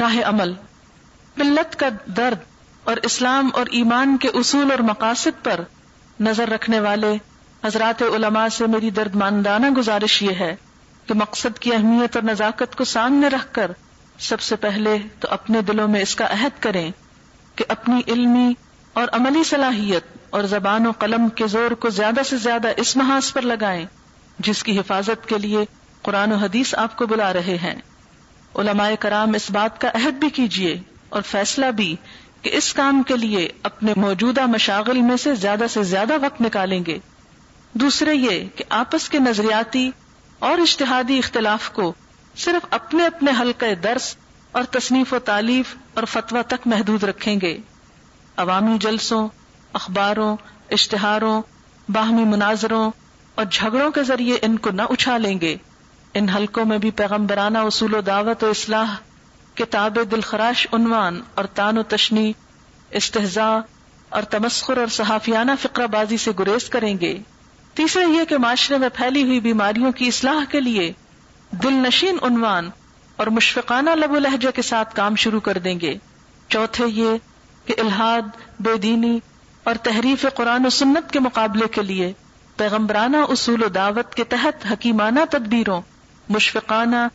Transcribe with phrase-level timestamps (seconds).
[0.00, 0.52] راہ عمل،
[1.36, 2.38] ملت کا درد
[2.84, 5.60] اور اسلام اور ایمان کے اصول اور مقاصد پر
[6.20, 7.16] نظر رکھنے والے
[7.64, 10.56] حضرات علماء سے میری درد ماندانہ گزارش یہ ہے
[11.06, 13.70] کہ مقصد کی اہمیت اور نزاکت کو سامنے رکھ کر
[14.18, 16.90] سب سے پہلے تو اپنے دلوں میں اس کا عہد کریں
[17.54, 18.54] کہ اپنی علمی
[18.92, 23.32] اور عملی صلاحیت اور زبان و قلم کے زور کو زیادہ سے زیادہ اس محاذ
[23.32, 23.86] پر لگائیں
[24.38, 25.58] جس کی حفاظت کے لیے
[26.02, 27.74] قرآن و حدیث آپ کو بلا رہے ہیں۔
[28.56, 31.96] علماء کرام اس بات کا عہد بھی کیجیے اور فیصلہ بھی
[32.42, 36.84] کہ اس کام کے لیے اپنے موجودہ مشاغل میں سے زیادہ سے زیادہ وقت نکالیں
[36.86, 36.98] گے۔
[37.72, 39.90] دوسرے یہ کہ آپس کے نظریاتی
[40.38, 41.94] اور اشتہادی اختلاف کو
[42.36, 44.16] صرف اپنے اپنے حلقے درس
[44.52, 47.58] اور تصنیف و تعلیف اور فتوا تک محدود رکھیں گے۔
[48.36, 49.28] عوامی جلسوں،
[49.72, 50.36] اخباروں،
[50.70, 51.42] اشتہاروں،
[51.88, 52.90] باہمی مناظروں
[53.34, 55.56] اور جھگڑوں کے ذریعے ان کو نہ اچھالیں گے۔
[56.14, 58.94] ان حلقوں میں بھی پیغمبرانہ اصول و دعوت و اصلاح،
[59.54, 62.32] کتاب دلخراش عنوان اور تان و تشنی
[62.90, 63.60] استحزا
[64.08, 67.18] اور تمسخر اور صحافیانہ فقرہ بازی سے گریز کریں گے۔
[67.74, 70.92] تیسرا یہ کہ معاشرے میں پھیلی ہوئی بیماریوں کی اصلاح کے لیے
[71.50, 72.70] دل نشین عنوان
[73.16, 75.94] اور مشفقانہ لب و لہجے کے ساتھ کام شروع کر دیں گے۔
[76.48, 77.10] چوتھے یہ
[77.64, 78.22] کہ الحاد
[78.60, 79.20] بے دینی
[79.64, 82.12] اور تحریف قرآن و سنت کے مقابلے کے لیے
[82.56, 85.80] پیغمبرانہ اصول و دعوت کے تحت حکیمانہ تدبیروں
[86.30, 87.08] مشفقانہ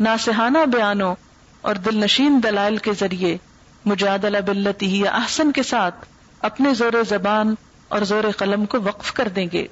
[0.00, 1.14] ناسہانہ بیانوں
[1.60, 3.36] اور دل نشین دلائل کے ذریعے
[3.84, 5.94] مجادلہ بلتی یا احسن کے ساتھ
[6.40, 7.54] اپنے زور زبان
[7.88, 9.66] اور زور قلم کو وقف کر دیں گے۔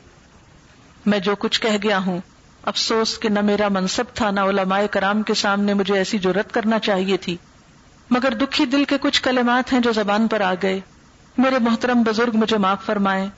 [1.06, 2.18] میں جو کچھ کہہ گیا ہوں،
[2.62, 6.78] افسوس کہ نہ میرا منصب تھا، نہ علماء کرام کے سامنے مجھے ایسی ضرورت کرنا
[6.78, 7.36] چاہیے تھی۔
[8.10, 10.80] مگر دکھی دل کے کچھ کلمات ہیں جو زبان پر آ گئے۔
[11.38, 13.28] میرے محترم بزرگ مجھے معاف فرمائے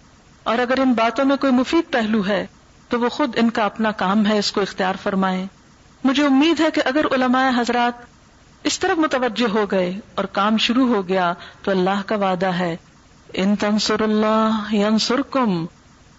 [0.43, 2.47] اور اگر ان باتوں میں کوئی مفید پہلو ہے
[2.91, 5.47] تو وہ خود ان کا اپنا کام ہے، اس کو اختیار فرمائے
[6.05, 8.11] مجھے امید ہے کہ اگر علماء حضرات
[8.65, 11.33] اس طرف متوجہ ہو گئے اور کام شروع ہو گیا
[11.63, 12.77] تو اللہ کا وعدہ ہے۔
[13.35, 15.67] ان تنصر اللہ ینصرکم۔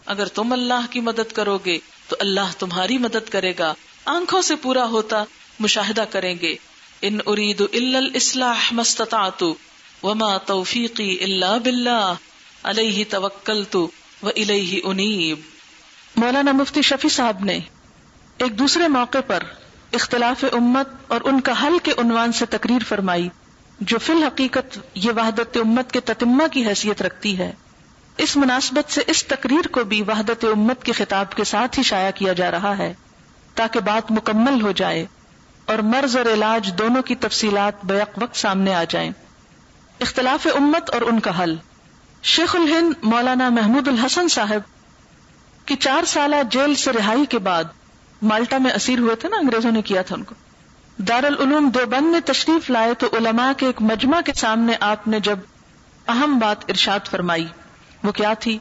[0.06, 3.74] اگر تم اللہ کی مدد کرو گے تو اللہ تمہاری مدد کرے گا۔
[4.06, 5.24] آنکھوں سے پورا ہوتا
[5.60, 6.56] مشاہدہ کریں گے۔
[7.02, 9.44] ان ارید الاصلاح مستطاعت
[10.04, 12.14] وما توفیقی اللہ باللہ۔
[12.64, 13.88] علیہ توکلت و
[14.24, 15.51] الیہ انیب۔
[16.22, 17.60] مولانا مفتی شفیع صاحب نے
[18.38, 19.44] ایک دوسرے موقع پر
[19.94, 23.30] اختلاف امت اور ان کا حل کے عنوان سے تقریر فرمائی،
[23.80, 27.52] جو فی الحقیقت یہ وحدت امت کے تتمہ کی حیثیت رکھتی ہے۔
[28.18, 32.12] اس مناسبت سے اس تقریر کو بھی وحدت امت کے خطاب کے ساتھ ہی شائع
[32.16, 32.94] کیا جا رہا ہے،
[33.56, 35.06] تاکہ بات مکمل ہو جائے
[35.66, 39.12] اور مرض اور علاج دونوں کی تفصیلات بیک وقت سامنے آ جائیں۔
[40.00, 41.56] اختلاف امت اور ان کا حل۔
[42.24, 44.62] شیخ الہند مولانا محمود الحسن صاحب
[45.72, 47.64] کی چار سالہ جیل سے رہائی کے بعد
[48.22, 50.36] مالٹا میں اسیر ہوئے تھے نا، انگریزوں نے کیا تھا ان کو۔
[50.98, 55.40] دارالعلوم دیوبند میں تشریف لائے تو علماء کے ایک مجمع کے سامنے آپ نے جب
[56.08, 57.48] اہم بات ارشاد فرمائی،
[58.04, 58.60] وہ کیا تھی؟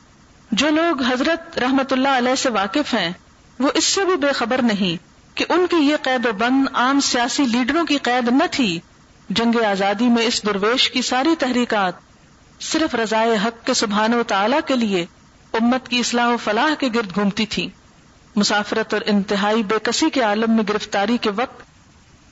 [0.53, 3.11] جو لوگ حضرت رحمت اللہ علیہ سے واقف ہیں،
[3.59, 5.05] وہ اس سے بھی بے خبر نہیں
[5.37, 8.81] کہ ان کی یہ قید و بند عام سیاسی لیڈروں کی قید نہ تھی۔
[9.29, 11.93] جنگ آزادی میں اس درویش کی ساری تحریکات
[12.61, 15.07] صرف رضائے حق کے سبحان و تعالی کے لیے
[15.53, 17.69] امت کی اصلاح و فلاح کے گرد گھومتی تھی۔
[18.37, 21.63] مسافرت اور انتہائی بے کسی کے عالم میں گرفتاری کے وقت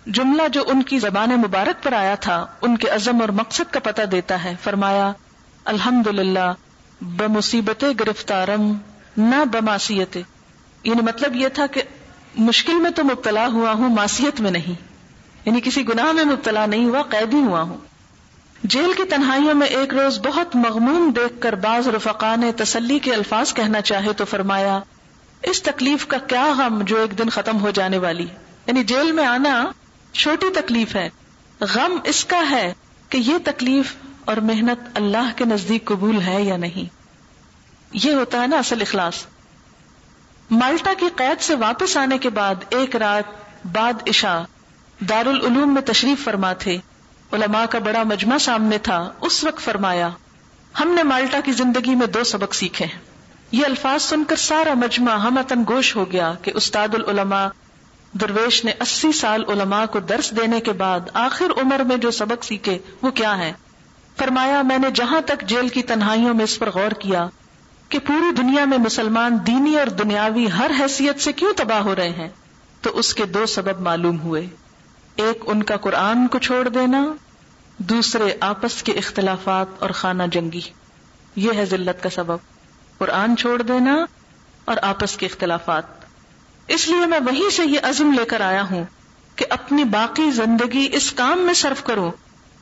[0.07, 3.81] جملہ جو ان کی زبان مبارک پر آیا تھا، ان کے عزم اور مقصد کا
[3.81, 5.13] پتہ دیتا ہے۔ فرمایا
[5.65, 6.53] الحمد للہ
[7.01, 8.73] بمصیبت گرفتارم،
[9.17, 11.83] نہ بماسیت یعنی مطلب یہ تھا کہ
[12.35, 14.75] مشکل میں تو مبتلا ہوا ہوں ماسیت میں نہیں۔
[15.45, 17.77] یعنی کسی گناہ میں مبتلا نہیں ہوا، قیدی ہوا ہوں۔
[18.65, 23.15] جیل کی تنہائیوں میں ایک روز بہت مغموم دیکھ کر بعض رفقا نے تسلی کے
[23.15, 24.81] الفاظ کہنا چاہے تو فرمایا،
[25.43, 28.27] اس تکلیف کا کیا غم جو ایک دن ختم ہو جانے والی؟
[28.67, 29.71] یعنی جیل میں آنا
[30.13, 31.11] چھوٹی تکلیف ہے۔
[31.61, 32.75] غم اس کا ہے
[33.09, 36.95] کہ یہ تکلیف اور محنت اللہ کے نزدیک قبول ہے یا نہیں۔
[37.93, 39.15] یہ ہوتا ہے نا اصل اخلاص۔
[40.51, 43.25] مالٹا کی قید سے واپس آنے کے بعد ایک رات
[43.67, 44.41] بعد عشاء
[45.09, 46.79] دارالعلوم میں تشریف فرما تھے۔
[47.33, 50.09] علماء کا بڑا مجمع سامنے تھا، اس وقت فرمایا،
[50.81, 53.01] ہم نے مالٹا کی زندگی میں دو سبق سیکھے ہیں۔
[53.53, 55.39] یہ الفاظ سن کر سارا مجمع ہم
[55.69, 57.47] گوش ہو گیا کہ استاد العلماء
[58.21, 62.45] درویش نے اسی سال علماء کو درس دینے کے بعد آخر عمر میں جو سبق
[62.45, 63.53] سیکھے، وہ کیا ہے؟
[64.17, 67.27] فرمایا، میں نے جہاں تک جیل کی تنہائیوں میں اس پر غور کیا
[67.89, 72.09] کہ پوری دنیا میں مسلمان دینی اور دنیاوی ہر حیثیت سے کیوں تباہ ہو رہے
[72.09, 72.29] ہیں،
[72.81, 74.47] تو اس کے دو سبب معلوم ہوئے۔
[75.19, 77.13] ایک ان کا قرآن کو چھوڑ دینا،
[77.79, 80.61] دوسرے آپس کے اختلافات اور خانہ جنگی۔
[81.37, 82.37] یہ ہے ذلت کا سبب۔
[82.99, 84.07] قرآن چھوڑ دینا
[84.65, 85.83] اور آپس کے اختلافات۔
[86.67, 88.85] اس لیے میں وہیں سے یہ عزم لے کر آیا ہوں
[89.37, 92.11] کہ اپنی باقی زندگی اس کام میں صرف کرو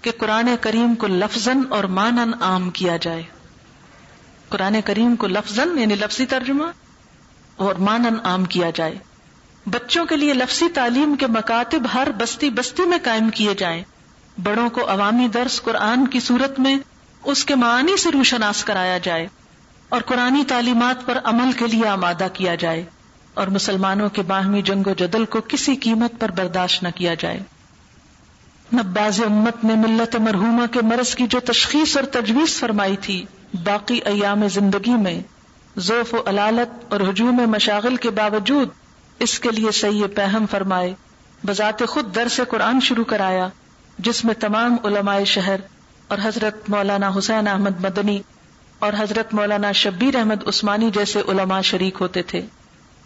[0.03, 3.23] کہ قرآن کریم کو لفظ اور مانن عام کیا جائے۔
[4.49, 6.65] قرآن کریم کو لفظ یعنی لفظی ترجمہ،
[7.57, 8.99] اور مانن عام کیا جائے۔
[9.67, 13.83] بچوں کے لیے لفظی تعلیم کے مکاتب ہر بستی بستی میں قائم کیے جائیں۔
[14.43, 16.77] بڑوں کو عوامی درس قرآن کی صورت میں
[17.25, 19.29] اس کے معنی سے روشناس کرایا جائے
[19.89, 22.85] اور قرآن تعلیمات پر عمل کے لیے آمادہ کیا جائے
[23.35, 27.41] اور مسلمانوں کے باہمی جنگ و جدل کو کسی قیمت پر برداشت نہ کیا جائے۔
[28.75, 33.25] نباز امت نے ملت مرحوما کے مرض کی جو تشخیص اور تجویز فرمائی تھی،
[33.65, 35.23] باقی ایام زندگی میں
[35.79, 38.69] ذوف و علالت اور ہجوم مشاغل کے باوجود
[39.19, 40.95] اس کے لیے صحیح پہم فرمائے۔
[41.47, 43.49] بذات خود در سے قرآن شروع کرایا،
[43.99, 45.61] جس میں تمام علماء شہر
[46.09, 48.21] اور حضرت مولانا حسین احمد مدنی
[48.79, 52.43] اور حضرت مولانا شبیر احمد عثمانی جیسے علماء شریک ہوتے تھے۔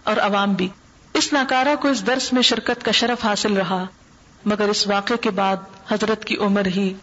[0.04, 0.68] اور عوام بھی۔
[1.14, 3.84] اس ناکارہ کو اس درس میں شرکت کا شرف حاصل رہا،
[4.44, 5.56] مگر اس واقعے کے بعد
[5.88, 6.94] حضرت کی عمر ہی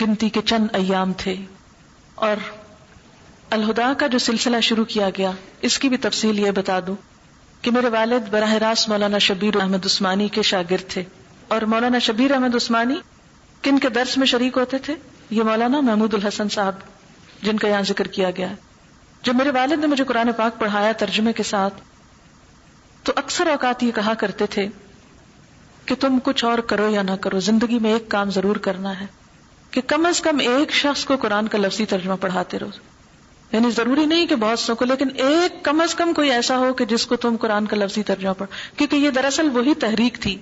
[0.00, 1.36] گنتی کے چند ایام تھے۔
[2.14, 2.36] اور
[3.50, 6.94] الہدا کا جو سلسلہ شروع کیا گیا، اس کی بھی تفصیل یہ بتا دوں۔
[7.62, 11.04] کہ میرے والد براہ راست مولانا شبیر احمد عثمانی کے شاگرد تھے۔
[11.48, 12.94] اور مولانا شبیر احمد عثمانی
[13.62, 14.94] کن کے درس میں شریک ہوتے تھے؟
[15.30, 16.72] یہ مولانا محمود الحسن صاحب،
[17.42, 18.48] جن کا یہاں ذکر کیا گیا۔
[19.22, 21.74] جب میرے والد نے مجھے قرآن پاک پڑھایا ترجمے کے ساتھ،
[23.02, 24.68] تو اکثر اوقات یہ کہا کرتے تھے
[25.84, 29.06] کہ تم کچھ اور کرو یا نہ کرو، زندگی میں ایک کام ضرور کرنا ہے
[29.70, 32.70] کہ کم از کم ایک شخص کو قرآن کا لفظی ترجمہ پڑھاتے رہو۔
[33.52, 36.74] یعنی ضروری نہیں کہ بہت سو کو لیکن ایک کم از کم کوئی ایسا ہو
[36.74, 40.36] کہ جس کو تم قرآن کا لفظی ترجمہ پڑھ، کیونکہ یہ دراصل وہی تحریک تھی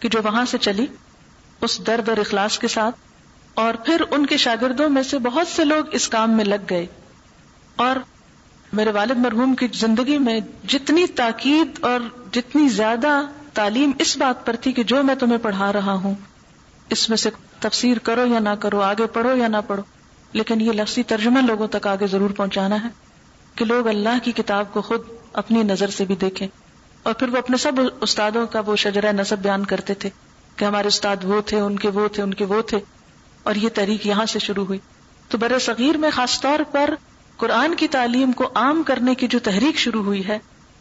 [0.00, 0.86] کہ جو وہاں سے چلی،
[1.60, 2.94] اس درد اور اخلاص کے ساتھ،
[3.54, 6.86] اور پھر ان کے شاگردوں میں سے بہت سے لوگ اس کام میں لگ گئے۔
[7.76, 7.96] اور
[8.72, 12.00] میرے والد مرحوم کی زندگی میں جتنی تاکید اور
[12.32, 16.14] جتنی زیادہ تعلیم اس بات پر تھی کہ جو میں تمہیں پڑھا رہا ہوں،
[16.90, 17.30] اس میں سے
[17.60, 19.82] تفسیر کرو یا نہ کرو، آگے پڑھو یا نہ پڑھو۔
[20.34, 22.88] لیکن یہ لفظی ترجمہ لوگوں تک آگے ضرور پہنچانا ہے
[23.54, 25.00] کہ لوگ اللہ کی کتاب کو خود
[25.32, 26.48] اپنی نظر سے بھی دیکھیں
[27.02, 30.10] اور پھر وہ اپنے سب استادوں کا وہ شجرہ نصب بیان کرتے تھے
[30.56, 32.78] کہ ہمارے استاد وہ تھے، ان کے وہ تھے، ان کے وہ تھے
[33.42, 34.78] اور یہ تحریک یہاں سے شروع ہوئی۔
[35.28, 36.94] تو بر صغیر میں خاص طور پر
[37.36, 40.38] قرآن کی تعلیم کو عام کرنے کی جو تحریک شروع ہوئی ہے،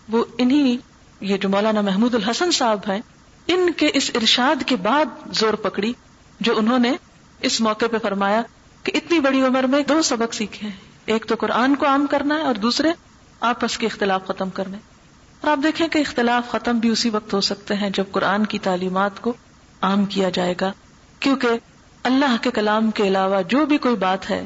[0.10, 0.78] وہ انہی،
[1.22, 3.02] یہ جو مولانا محمود الحسن صاحب ہیں،
[3.48, 5.94] ان کے اس ارشاد کے بعد زور پکڑی،
[6.40, 6.92] جو انہوں نے
[7.42, 8.42] اس موقع پہ فرمایا
[8.84, 10.68] کہ اتنی بڑی عمر میں دو سبق سیکھے
[11.06, 12.92] ایک تو قرآن کو عام کرنا ہے اور دوسرے
[13.40, 14.78] آپس کے اختلاف ختم کرنے۔
[15.42, 18.60] اور آپ دیکھیں کہ اختلاف ختم بھی اسی وقت ہو سکتے ہیں جب قرآن کی
[18.60, 19.34] تعلیمات کو
[19.82, 20.74] عام کیا جائے گا۔
[21.20, 21.48] کیونکہ
[22.04, 24.46] اللہ کے کلام کے علاوہ جو بھی کوئی بات ہے،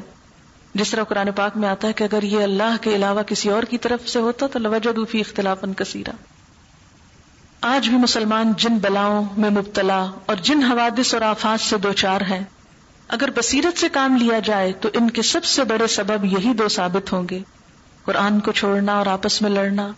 [0.74, 3.62] جس طرح قرآن پاک میں آتا ہے کہ اگر یہ اللہ کے علاوہ کسی اور
[3.62, 6.10] کی طرف سے ہوتا تو لوجہ دوفی اختلاف کثیرہ۔
[7.60, 12.20] آج بھی مسلمان جن بلاؤں میں مبتلا اور جن حوادث اور آفات سے دو چار
[12.20, 12.44] ہیں
[13.08, 16.68] اگر بصیرت سے کام لیا جائے تو ان کے سب سے بڑے سبب یہی دو
[16.68, 17.38] ثابت ہوں گے۔
[18.04, 19.92] قرآن کو چھوڑنا اور آپس میں لڑنا۔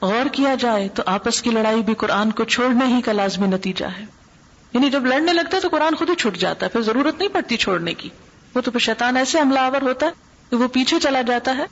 [0.00, 3.86] غور کیا جائے تو آپس کی لڑائی بھی قرآن کو چھوڑنے ہی کا لازمی نتیجہ
[3.86, 4.04] ہے۔
[4.72, 7.28] یعنی جب لڑنے لگتا ہے تو قرآن خود ہی چھٹ جاتا ہے، پھر ضرورت نہیں
[7.28, 8.08] پڑتی چھوڑنے کی۔
[8.54, 10.10] وہ تو پھر شیطان ایسے حملہ آور ہوتا ہے
[10.50, 11.64] کہ وہ پیچھے چلا جاتا ہے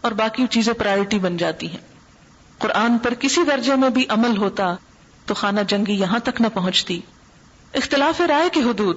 [0.00, 1.90] اور باقی چیزیں پرائرٹی بن جاتی ہیں۔
[2.58, 4.74] قرآن پر کسی درجے میں بھی عمل ہوتا
[5.26, 7.00] تو خانہ جنگی یہاں تک نہ پہنچتی۔
[7.74, 8.96] اختلاف رائے کی حدود۔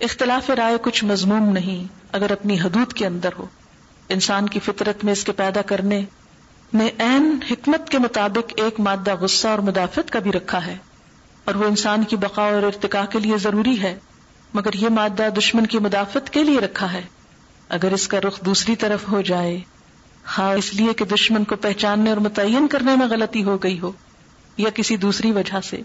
[0.00, 3.46] اختلاف رائے کچھ مضموم نہیں اگر اپنی حدود کے اندر ہو۔
[4.08, 6.04] انسان کی فطرت میں اس کے پیدا کرنے
[6.74, 10.76] نے عین حکمت کے مطابق ایک مادہ غصہ اور مدافعت کا بھی رکھا ہے
[11.44, 13.98] اور وہ انسان کی بقا اور ارتقا کے لیے ضروری ہے،
[14.54, 17.02] مگر یہ مادہ دشمن کی مدافعت کے لیے رکھا ہے۔
[17.68, 19.60] اگر اس کا رخ دوسری طرف ہو جائے
[20.38, 23.92] ہاں اس لیے کہ دشمن کو پہچاننے اور متعین کرنے میں غلطی ہو گئی ہو
[24.56, 25.80] یا کسی دوسری وجہ سے،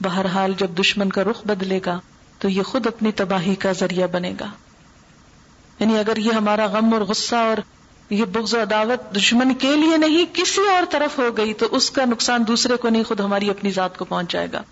[0.00, 2.00] بہرحال جب دشمن کا رخ بدلے گا
[2.40, 4.46] تو یہ خود اپنی تباہی کا ذریعہ بنے گا۔
[5.80, 7.56] یعنی اگر یہ ہمارا غم اور غصہ اور
[8.10, 11.90] یہ بغض و عداوت دشمن کے لیے نہیں، کسی اور طرف ہو گئی، تو اس
[11.90, 14.62] کا نقصان دوسرے کو نہیں، خود ہماری اپنی ذات کو پہنچ جائے گا۔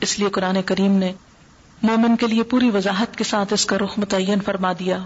[0.00, 1.12] اس لیے قرآن کریم نے
[1.82, 4.98] مومن کے لیے پوری وضاحت کے ساتھ اس کا رخ متعین فرما دیا۔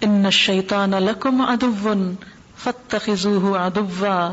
[0.00, 2.10] ان شیطان لکم ادو
[2.56, 4.32] فتخذوه ادوا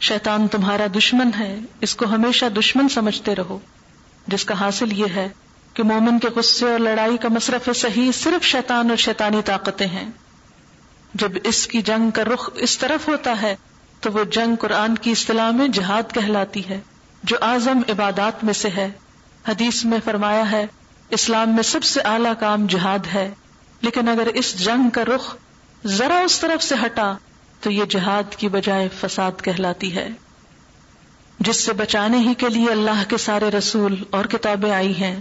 [0.00, 3.58] شیطان تمہارا دشمن ہے، اس کو ہمیشہ دشمن سمجھتے رہو۔
[4.26, 5.28] جس کا حاصل یہ ہے
[5.74, 10.10] کہ مومن کے غصے اور لڑائی کا مصرف صحیح صرف شیطان اور شیطانی طاقتیں ہیں۔
[11.14, 13.56] جب اس کی جنگ کا رخ اس طرف ہوتا ہے،
[14.00, 16.80] تو وہ جنگ قرآن کی اصطلاح میں جہاد کہلاتی ہے،
[17.22, 18.90] جو اعظم عبادات میں سے ہے۔
[19.48, 20.66] حدیث میں فرمایا ہے،
[21.10, 23.34] اسلام میں سب سے اعلی کام جہاد ہے۔
[23.80, 25.36] لیکن اگر اس جنگ کا رخ
[25.86, 27.12] ذرا اس طرف سے ہٹا،
[27.60, 30.08] تو یہ جہاد کی بجائے فساد کہلاتی ہے۔
[31.38, 35.20] جس سے بچانے ہی کے لیے اللہ کے سارے رسول اور کتابیں آئی ہیں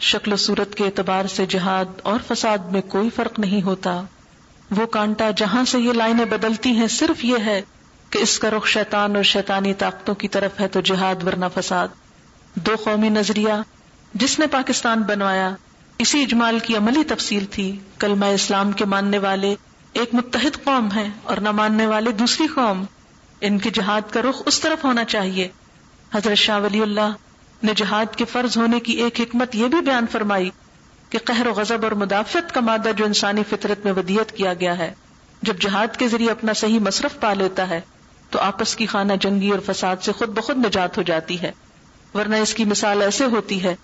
[0.00, 4.02] شکل و صورت کے اعتبار سے جہاد اور فساد میں کوئی فرق نہیں ہوتا۔
[4.70, 7.62] وہ کانٹا جہاں سے یہ لائنیں بدلتی ہیں صرف یہ ہے
[8.10, 11.88] کہ اس کا رخ شیطان اور شیطانی طاقتوں کی طرف ہے تو جہاد ورنہ فساد۔
[12.54, 13.52] دو قومی نظریہ
[14.14, 15.54] جس نے پاکستان بنوایا،
[15.98, 19.54] اسی اجمال کی عملی تفصیل تھی۔ کلمہ اسلام کے ماننے والے
[19.92, 22.84] ایک متحد قوم ہے اور نہ ماننے والے دوسری قوم۔
[23.40, 25.48] ان کی جہاد کا رخ اس طرف ہونا چاہیے۔
[26.14, 27.12] حضرت شاہ ولی اللہ
[27.64, 30.50] نے جہاد کے فرض ہونے کی ایک حکمت یہ بھی بیان فرمائی
[31.10, 34.78] کہ قہر و غضب اور مدافعت کا مادہ جو انسانی فطرت میں ودیت کیا گیا
[34.78, 34.94] ہے،
[35.42, 37.80] جب جہاد کے ذریعے اپنا صحیح مصرف پا لیتا ہے،
[38.30, 41.52] تو آپس کی خانہ جنگی اور فساد سے خود بخود نجات ہو جاتی ہے۔
[42.14, 43.76] ورنہ اس کی مثال ایسے ہوتی ہے،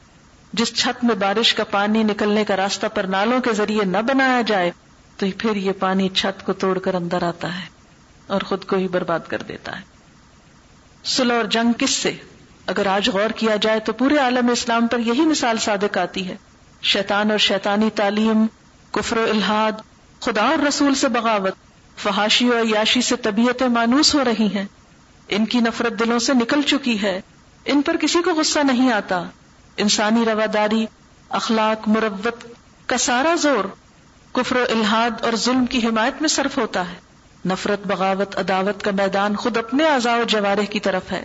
[0.52, 4.40] جس چھت میں بارش کا پانی نکلنے کا راستہ پر نالوں کے ذریعے نہ بنایا
[4.40, 4.71] جائے،
[5.16, 7.66] تو پھر یہ پانی چھت کو توڑ کر اندر آتا ہے
[8.26, 9.85] اور خود کو ہی برباد کر دیتا ہے۔
[11.04, 12.12] سلح اور جنگ کس سے؟
[12.66, 16.37] اگر آج غور کیا جائے تو پورے عالم اسلام پر یہی مثال صادق آتی ہے۔
[16.82, 18.46] شیطان اور شیطانی تعلیم،
[18.92, 19.73] کفر و الحاد
[20.20, 21.54] خدا اور رسول سے بغاوت،
[21.96, 24.64] فحاشی اور یاشی سے طبیعتیں مانوس ہو رہی ہیں۔
[25.28, 27.20] ان کی نفرت دلوں سے نکل چکی ہے۔
[27.64, 29.23] ان پر کسی کو غصہ نہیں آتا۔
[29.76, 30.87] انسانی رواداری،
[31.28, 32.44] اخلاق، مروت
[32.87, 33.64] کا سارا زور
[34.32, 36.96] کفر و الحاد اور ظلم کی حمایت میں صرف ہوتا ہے۔
[37.49, 41.25] نفرت، بغاوت، عداوت کا میدان خود اپنے اعضاء و جوارح کی طرف ہے۔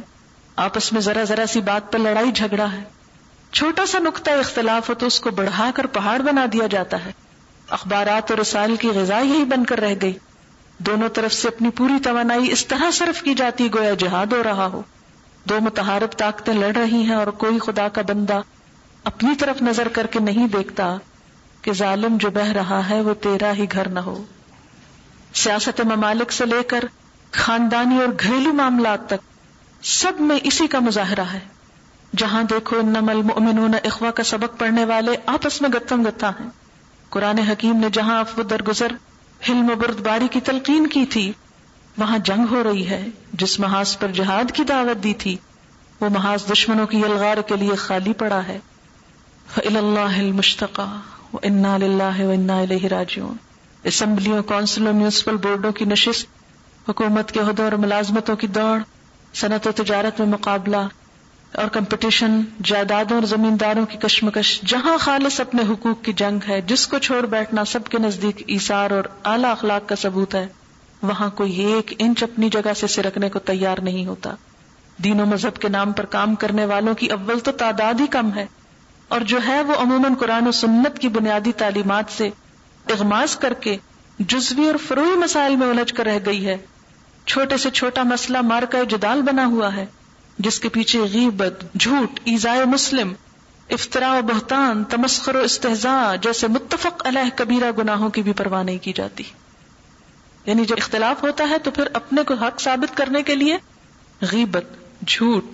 [0.62, 2.84] آپس میں ذرا ذرا سی بات پر لڑائی جھگڑا ہے۔
[3.52, 7.12] چھوٹا سا نقطہ اختلاف ہو تو اس کو بڑھا کر پہاڑ بنا دیا جاتا ہے۔
[7.70, 10.18] اخبارات اور رسائل کی غذا یہی بن کر رہ گئی۔
[10.78, 14.66] دونوں طرف سے اپنی پوری توانائی اس طرح صرف کی جاتی گویا جہاد ہو رہا
[14.66, 14.82] ہو۔
[15.46, 18.42] دو متحرک طاقتیں لڑ رہی ہیں اور کوئی خدا کا بندہ
[19.04, 20.98] اپنی طرف نظر کر کے نہیں دیکھتا
[21.62, 24.24] کہ ظالم جو بہ رہا ہے وہ تیرا ہی گھر نہ ہو۔
[25.34, 26.84] سیاست ممالک سے لے کر
[27.32, 29.31] خاندانی اور گھریلو معاملات تک
[29.84, 31.40] سب میں اسی کا مظاہرہ ہے۔
[32.18, 36.50] جہاں دیکھو المؤمنون اخوا کا سبق پڑھنے والے آپس میں گتم گتا ہیں۔
[37.10, 38.92] قرآن حکیم نے جہاں افو درگزر
[39.50, 41.32] حلم بردباری کی تلقین کی تھی،
[41.98, 45.38] وہاں جنگ ہو رہی ہے۔ جس محاذ پر جہاد کی دعوت دی تھی،
[46.02, 48.60] وہ محاذ دشمنوں کی الغار کے لیے خالی پڑا ہے۔
[53.84, 56.28] اسمبلیوں، کونسلوں، میونسپل بورڈوں کی نشست،
[56.90, 58.80] حکومت کے عہدوں اور ملازمتوں کی دوڑ
[59.34, 60.78] صنعت و تجارت میں مقابلہ
[61.56, 66.88] اور کمپٹیشن جائیدادوں اور زمینداروں کی کشمکش، جہاں خالص اپنے حقوق کی جنگ ہے، جس
[66.88, 70.48] کو چھوڑ بیٹھنا سب کے نزدیک ایسار اور اعلی اخلاق کا ثبوت ہے،
[71.02, 74.36] وہاں کوئی ایک انچ اپنی جگہ سے سرکنے کو تیار نہیں ہوتا۔
[75.04, 78.34] دین و مذہب کے نام پر کام کرنے والوں کی اول تو تعداد ہی کم
[78.36, 78.46] ہے۔
[79.08, 82.28] اور جو ہے وہ عموماً قرآن و سنت کی بنیادی تعلیمات سے
[82.90, 83.78] اغماز کر کے
[84.20, 86.58] جزوی اور فروئی مسائل میں الجھ کر رہ گئی ہے۔
[87.26, 89.86] چھوٹے سے چھوٹا مسئلہ مار کا جدال بنا ہوا ہے،
[90.40, 93.14] جس کے پیچھے غیبت، جھوٹ، ایزائے مسلم
[93.70, 98.78] افطرا و بہتان، تمسخر و استحزاء جیسے متفق علیہ کبیرہ گناہوں کی بھی پرواہ نہیں
[98.78, 99.24] کی جاتی۔
[100.46, 103.58] یعنی جب اختلاف ہوتا ہے تو پھر اپنے کو حق ثابت کرنے کے لیے
[104.22, 104.64] غیبت،
[105.08, 105.46] جھوٹ،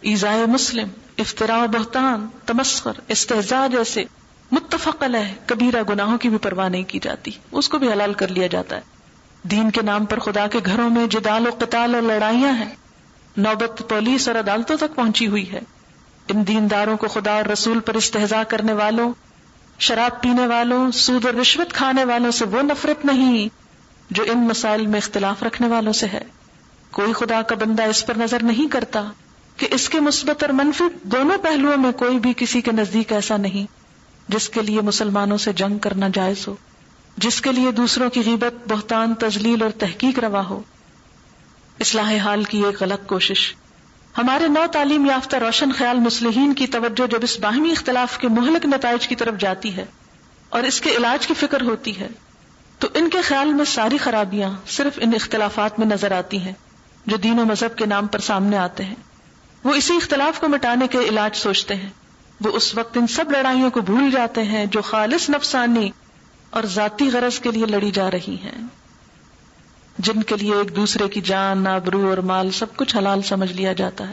[0.00, 0.88] ایزائے مسلم
[1.18, 4.04] افطرا و بہتان، تمسخر استحزاء جیسے
[4.50, 8.28] متفق علیہ کبیرہ گناہوں کی بھی پرواہ نہیں کی جاتی۔ اس کو بھی حلال کر
[8.28, 8.97] لیا جاتا ہے۔
[9.42, 12.74] دین کے نام پر خدا کے گھروں میں جدال و قتال اور لڑائیاں ہیں۔
[13.36, 15.60] نوبت پولیس اور عدالتوں تک پہنچی ہوئی ہے۔
[16.28, 19.12] ان دینداروں کو خدا اور رسول پر استحضا کرنے والوں،
[19.78, 23.48] شراب پینے والوں، سود اور رشوت کھانے والوں سے وہ نفرت نہیں
[24.10, 26.24] جو ان مسائل میں اختلاف رکھنے والوں سے ہے۔
[26.90, 29.04] کوئی خدا کا بندہ اس پر نظر نہیں کرتا
[29.56, 33.36] کہ اس کے مثبت اور منفی دونوں پہلوؤں میں کوئی بھی کسی کے نزدیک ایسا
[33.36, 33.66] نہیں
[34.28, 36.56] جس کے لیے مسلمانوں سے جنگ کرنا جائز ہو۔
[37.22, 40.62] جس کے لیے دوسروں کی غیبت، بہتان تزلیل اور تحقیق روا ہو۔
[41.80, 43.54] اصلاح حال کی ایک غلط کوشش۔
[44.18, 48.66] ہمارے نو تعلیم یافتہ روشن خیال مسلحین کی توجہ جب اس باہمی اختلاف کے مہلک
[48.66, 49.84] نتائج کی طرف جاتی ہے
[50.48, 52.08] اور اس کے علاج کی فکر ہوتی ہے،
[52.78, 56.52] تو ان کے خیال میں ساری خرابیاں صرف ان اختلافات میں نظر آتی ہیں
[57.06, 58.94] جو دین و مذہب کے نام پر سامنے آتے ہیں۔
[59.64, 61.90] وہ اسی اختلاف کو مٹانے کے علاج سوچتے ہیں۔
[62.40, 65.90] وہ اس وقت ان سب لڑائیوں کو بھول جاتے ہیں جو خالص نفسانی
[66.50, 68.66] اور ذاتی غرض کے لیے لڑی جا رہی ہیں۔
[69.98, 73.72] جن کے لیے ایک دوسرے کی جان آبرو اور مال سب کچھ حلال سمجھ لیا
[73.72, 74.12] جاتا ہے۔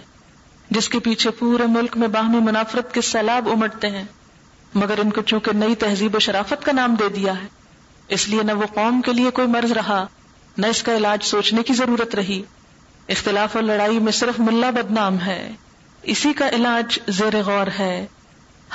[0.70, 4.04] جس کے پیچھے پورے ملک میں باہمی منافرت کے سیلاب امٹتے ہیں۔
[4.74, 7.48] مگر ان کو چونکہ نئی تہذیب و شرافت کا نام دے دیا ہے،
[8.08, 10.06] اس لیے نہ وہ قوم کے لیے کوئی مرض رہا،
[10.58, 12.42] نہ اس کا علاج سوچنے کی ضرورت رہی۔
[13.10, 15.52] اختلاف اور لڑائی میں صرف ملا بدنام ہے۔
[16.04, 18.08] اسی کا علاج زیر غور ہے۔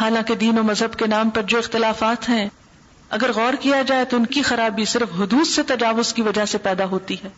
[0.01, 2.49] حالانکہ دین و مذہب کے نام پر جو اختلافات ہیں
[3.11, 6.59] اگر غور کیا جائے تو ان کی خرابی صرف حدود سے تجاوز کی وجہ سے
[6.59, 7.29] پیدا ہوتی ہے،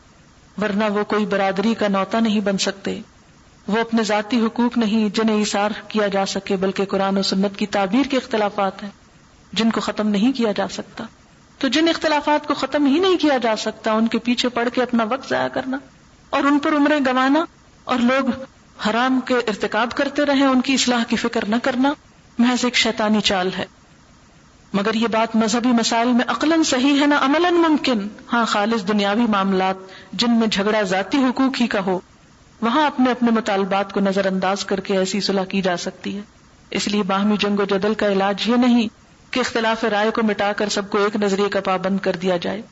[0.63, 3.01] ورنہ وہ کوئی برادری کا نوتا نہیں بن سکتے۔
[3.69, 7.67] وہ اپنے ذاتی حقوق نہیں جنہیں اشار کیا جا سکے، بلکہ قرآن و سنت کی
[7.67, 8.91] تعبیر کے اختلافات ہیں،
[9.53, 11.05] جن کو ختم نہیں کیا جا سکتا۔
[11.59, 14.83] تو جن اختلافات کو ختم ہی نہیں کیا جا سکتا، ان کے پیچھے پڑ کے
[14.83, 15.79] اپنا وقت ضائع کرنا
[16.31, 17.45] اور ان پر عمریں گنوانا
[17.85, 18.29] اور لوگ
[18.89, 21.93] حرام کے ارتکاب کرتے رہے، ان کی اصلاح کی فکر نہ کرنا۔
[22.39, 23.65] محض ایک شیطانی چال ہے۔
[24.73, 29.23] مگر یہ بات مذہبی مسائل میں عقلاً صحیح ہے نہ عمل ممکن۔ ہاں خالص دنیاوی
[29.23, 29.77] معاملات
[30.13, 32.01] جن میں جھگڑا ذاتی حقوق ہی کا ہو،
[32.61, 36.23] وہاں اپنے اپنے مطالبات کو نظر انداز کر کے ایسی صلاح کی جا سکتی ہے۔
[36.71, 38.89] اس لیے باہمی جنگ و جدل کا علاج یہ نہیں
[39.31, 42.63] کہ اختلاف رائے کو مٹا کر سب کو ایک نظریے کا پابند کر دیا جائے۔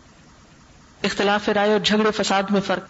[1.02, 2.82] اختلاف رائے اور جھگڑے فساد میں فرق۔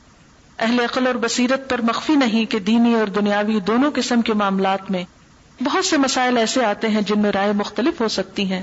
[0.59, 4.91] اہل عقل اور بصیرت پر مخفی نہیں کہ دینی اور دنیاوی دونوں قسم کے معاملات
[4.91, 5.05] میں
[5.65, 8.63] بہت سے مسائل ایسے آتے ہیں جن میں رائے مختلف ہو سکتی ہیں۔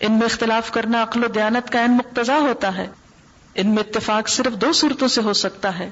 [0.00, 2.88] ان میں اختلاف کرنا عقل و دیانت کا مقتضا ہوتا ہے۔
[3.54, 5.90] ان میں اتفاق صرف دو صورتوں سے ہو سکتا ہے۔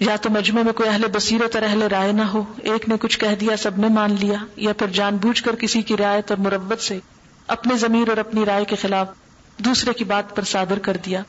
[0.00, 3.18] یا تو مجمع میں کوئی اہل بصیرت اور اہل رائے نہ ہو، ایک نے کچھ
[3.18, 6.38] کہہ دیا، سب نے مان لیا، یا پھر جان بوجھ کر کسی کی رعایت اور
[6.38, 6.98] مربت سے
[7.46, 9.08] اپنے ضمیر اور اپنی رائے کے خلاف
[9.58, 11.22] دوسرے کی بات پر صادر کر دیا۔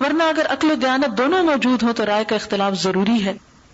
[0.00, 3.32] ورنہ اگر عقل و دیانت دونوں موجود ہو تو رائے کا اختلاف ضروری ہے۔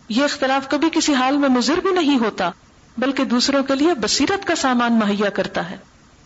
[0.08, 2.50] یہ اختلاف کبھی کسی حال میں مضر بھی نہیں ہوتا،
[2.98, 5.76] بلکہ دوسروں کے لیے بصیرت کا سامان مہیا کرتا ہے۔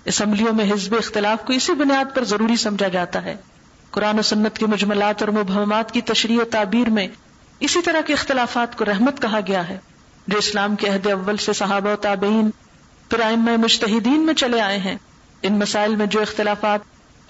[0.04, 3.36] اسمبلیوں میں حزب اختلاف کو اسی بنیاد پر ضروری سمجھا جاتا ہے۔
[3.90, 7.08] قرآن و سنت کے مجملات اور مبہمات کی تشریح و تعبیر میں
[7.60, 9.78] اسی طرح کے اختلافات کو رحمت کہا گیا ہے۔
[10.26, 12.50] جو اسلام کے عہد اول سے صحابہ و تابعین
[13.08, 14.96] پرائم مشتحدین میں چلے آئے ہیں۔
[15.42, 16.80] ان مسائل میں جو اختلافات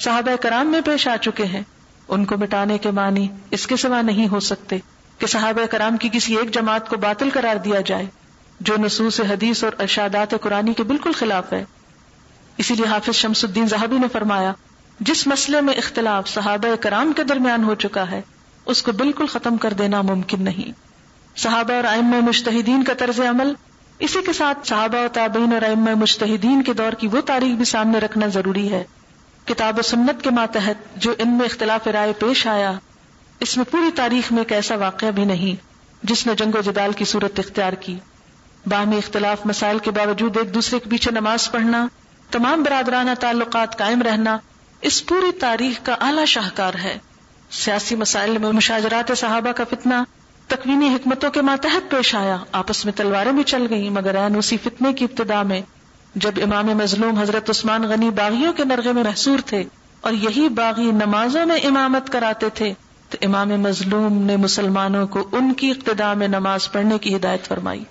[0.03, 1.63] صحابہ کرام میں پیش آ چکے ہیں،
[2.09, 4.79] ان کو مٹانے کے معنی اس کے سوا نہیں ہو سکتے
[5.19, 8.07] کہ صحابہ کرام کی کسی ایک جماعت کو باطل قرار دیا جائے،
[8.61, 11.65] جو نصوص حدیث اور ارشادات قرآنی کے بالکل خلاف ہے۔
[12.61, 14.53] اسی لیے حافظ شمس الدین زہبی نے فرمایا،
[15.01, 18.23] جس مسئلے میں اختلاف صحابہ کرام کے درمیان ہو چکا ہے،
[18.67, 20.73] اس کو بالکل ختم کر دینا ممکن نہیں۔
[21.39, 23.53] صحابہ اور ائمہ مشتحدین کا طرز عمل،
[23.99, 27.65] اسی کے ساتھ صحابہ و تابعین اور ائمہ مشتحدین کے دور کی وہ تاریخ بھی
[27.65, 28.85] سامنے رکھنا ضروری ہے۔
[29.45, 32.73] کتاب و سنت کے ماتحت جو ان میں اختلاف رائے پیش آیا،
[33.41, 35.63] اس میں پوری تاریخ میں ایک ایسا واقعہ بھی نہیں،
[36.03, 37.99] جس نے جنگ و جدال کی صورت اختیار کی۔
[38.67, 41.87] باہمی اختلاف مسائل کے باوجود ایک دوسرے کے پیچھے نماز پڑھنا
[42.31, 44.39] تمام برادرانہ تعلقات قائم رہنا
[44.81, 46.99] اس پوری تاریخ کا اعلی شاہکار ہے۔
[47.51, 49.95] سیاسی مسائل میں مشاجرات صحابہ کا فتنہ
[50.47, 54.57] تکوینی حکمتوں کے ماتحت پیش آیا۔ آپس میں تلواریں بھی چل گئی مگر این اسی
[54.57, 55.61] فتنے کی ابتدا میں
[56.15, 59.65] جب امام مظلوم حضرت عثمان غنی باغیوں کے نرغے میں محسور تھے
[60.01, 62.75] اور یہی باغی نمازوں میں امامت کراتے تھے،
[63.11, 67.85] تو امام مظلوم نے مسلمانوں کو ان کی ابتدا میں نماز پڑھنے کی ہدایت فرمائی۔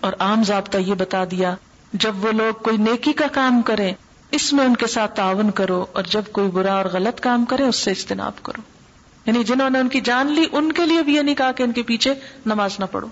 [0.00, 1.54] اور عام ضابطہ یہ بتا دیا
[1.92, 3.92] جب وہ لوگ کوئی نیکی کا کام کریں،
[4.30, 7.64] اس میں ان کے ساتھ تعاون کرو اور جب کوئی برا اور غلط کام کرے،
[7.64, 8.62] اس سے اجتناب کرو۔
[9.26, 11.62] یعنی جنہوں نے ان کی جان لی، ان کے لیے بھی یہ نہیں کہا کہ
[11.62, 12.14] ان کے پیچھے
[12.46, 13.08] نماز نہ پڑھو۔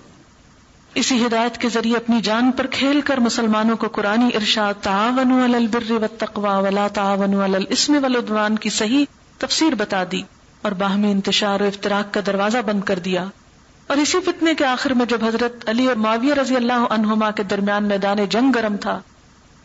[0.93, 5.91] اسی ہدایت کے ذریعے اپنی جان پر کھیل کر مسلمانوں کو قرآن ارشاد تعاون البر
[5.91, 9.05] والتقوى ولا تعاون الاسم والعدوان کی صحیح
[9.37, 10.21] تفسیر بتا دی
[10.61, 13.25] اور باہمی انتشار و افطراک کا دروازہ بند کر دیا۔
[13.87, 17.43] اور اسی فتنے کے آخر میں جب حضرت علی اور معاویہ رضی اللہ عنہما کے
[17.43, 18.99] درمیان میدان جنگ گرم تھا،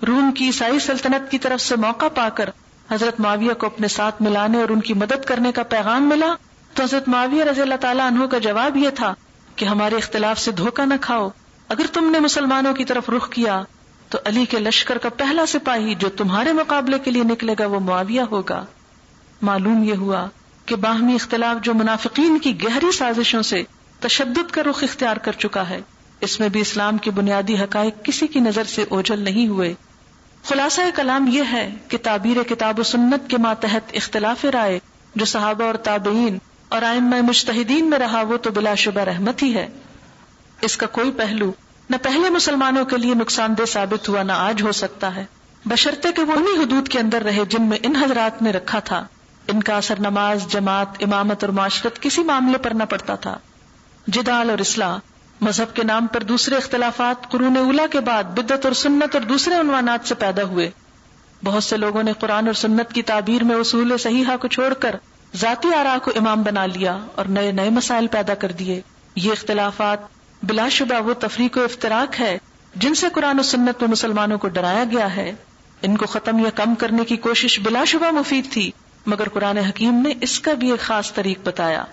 [0.07, 2.51] روم کی عیسائی سلطنت کی طرف سے موقع پا کر
[2.91, 6.35] حضرت معاویہ کو اپنے ساتھ ملانے اور ان کی مدد کرنے کا پیغام ملا،
[6.75, 9.15] تو حضرت معاویہ رضی اللہ تعالیٰ عنہ کا جواب یہ تھا
[9.57, 11.29] کہ ہمارے اختلاف سے دھوکہ نہ کھاؤ۔
[11.69, 13.63] اگر تم نے مسلمانوں کی طرف رخ کیا،
[14.09, 17.81] تو علی کے لشکر کا پہلا سپاہی جو تمہارے مقابلے کے لیے نکلے گا وہ
[17.81, 18.65] معاویہ ہوگا۔
[19.43, 20.27] معلوم یہ ہوا
[20.67, 23.63] کہ باہمی اختلاف جو منافقین کی گہری سازشوں سے
[24.03, 25.81] تشدد کا رخ اختیار کر چکا ہے۔
[26.21, 29.75] اس میں بھی اسلام کی بنیادی حقائق کسی کی نظر سے اوجل نہیں ہوئے۔
[30.45, 34.79] خلاصہ کلام یہ ہے کہ تعبیر کتاب و سنت کے ماتحت اختلاف رائے،
[35.15, 36.39] جو صحابہ اور تابعین
[36.69, 39.69] اور آئمہ مشتحدین میں رہا وہ تو بلا شبہ رحمت ہی ہے۔
[40.61, 41.53] اس کا کوئی پہلو
[41.91, 45.25] نہ پہلے مسلمانوں کے لیے نقصان دہ ثابت ہوا نہ آج ہو سکتا ہے۔
[45.65, 49.07] بشرطے کہ وہ انہیں حدود کے اندر رہے جن میں ان حضرات نے رکھا تھا۔
[49.49, 53.39] ان کا اثر نماز، جماعت، امامت اور معاشرت کسی معاملے پر نہ پڑتا تھا۔
[54.07, 54.99] جدال اور اصلاح۔
[55.41, 59.55] مذہب کے نام پر دوسرے اختلافات، قرون اولا کے بعد بدت اور سنت اور دوسرے
[59.55, 60.71] عنوانات سے پیدا ہوئے۔
[61.45, 64.97] بہت سے لوگوں نے قرآن اور سنت کی تعبیر میں اصول صحیحہ کو چھوڑ کر
[65.37, 68.81] ذاتی آرا کو امام بنا لیا اور نئے نئے مسائل پیدا کر دیے۔
[69.17, 69.99] یہ اختلافات
[70.43, 72.39] بلا شبہ وہ تفریق و افطراک ہے
[72.75, 75.35] جن سے قرآن و سنت میں مسلمانوں کو ڈرایا گیا ہے۔
[75.83, 78.71] ان کو ختم یا کم کرنے کی کوشش بلا شبہ مفید تھی،
[79.07, 81.85] مگر قرآن حکیم نے اس کا بھی ایک خاص طریق بتایا۔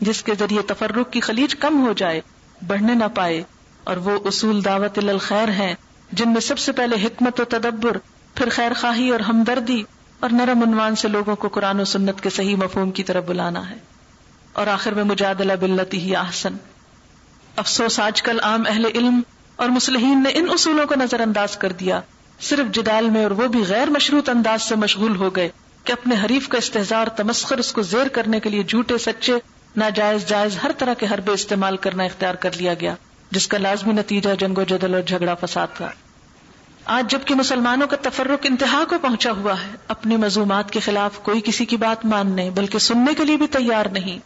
[0.00, 2.20] جس کے ذریعے تفرق کی خلیج کم ہو جائے،
[2.66, 3.42] بڑھنے نہ پائے،
[3.84, 5.74] اور وہ اصول دعوت الخیر ہیں،
[6.12, 7.96] جن میں سب سے پہلے حکمت و تدبر،
[8.34, 9.82] پھر خیر خواہی اور ہمدردی،
[10.20, 13.70] اور نرم عنوان سے لوگوں کو قرآن و سنت کے صحیح مفہوم کی طرف بلانا
[13.70, 13.76] ہے۔
[14.52, 16.56] اور آخر میں مجادلہ بلتی ہی آحسن
[17.56, 19.20] افسوس، آج کل عام اہل علم
[19.56, 22.00] اور مسلحین نے ان اصولوں کو نظر انداز کر دیا۔
[22.40, 25.48] صرف جدال میں اور وہ بھی غیر مشروط انداز سے مشغول ہو گئے
[25.84, 29.34] کہ اپنے حریف کا استحظار تمسخر اس کو زیر کرنے کے لیے جھوٹے، سچے
[29.76, 32.94] ناجائز جائز ہر طرح کے حربے استعمال کرنا اختیار کر لیا گیا،
[33.30, 35.90] جس کا لازمی نتیجہ جنگ و جدل اور جھگڑا فساد تھا۔
[36.84, 41.40] آج جبکہ مسلمانوں کا تفرق انتہا کو پہنچا ہوا ہے اپنی مزومات کے خلاف کوئی
[41.44, 44.18] کسی کی بات ماننے بلکہ سننے کے لیے بھی تیار نہیں۔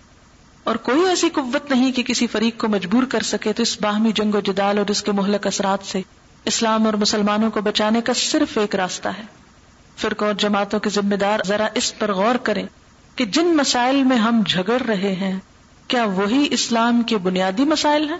[0.64, 4.12] اور کوئی ایسی قوت نہیں کہ کسی فریق کو مجبور کر سکے تو اس باہمی
[4.12, 6.02] جنگ و جدال اور اس کے مہلک اثرات سے
[6.44, 9.22] اسلام اور مسلمانوں کو بچانے کا صرف ایک راستہ ہے۔
[9.96, 12.66] فرق اور جماعتوں کے ذمہ دار ذرا اس پر غور کریں۔
[13.18, 15.38] کہ جن مسائل میں ہم جھگڑ رہے ہیں،
[15.88, 18.18] کیا وہی اسلام کے بنیادی مسائل ہیں؟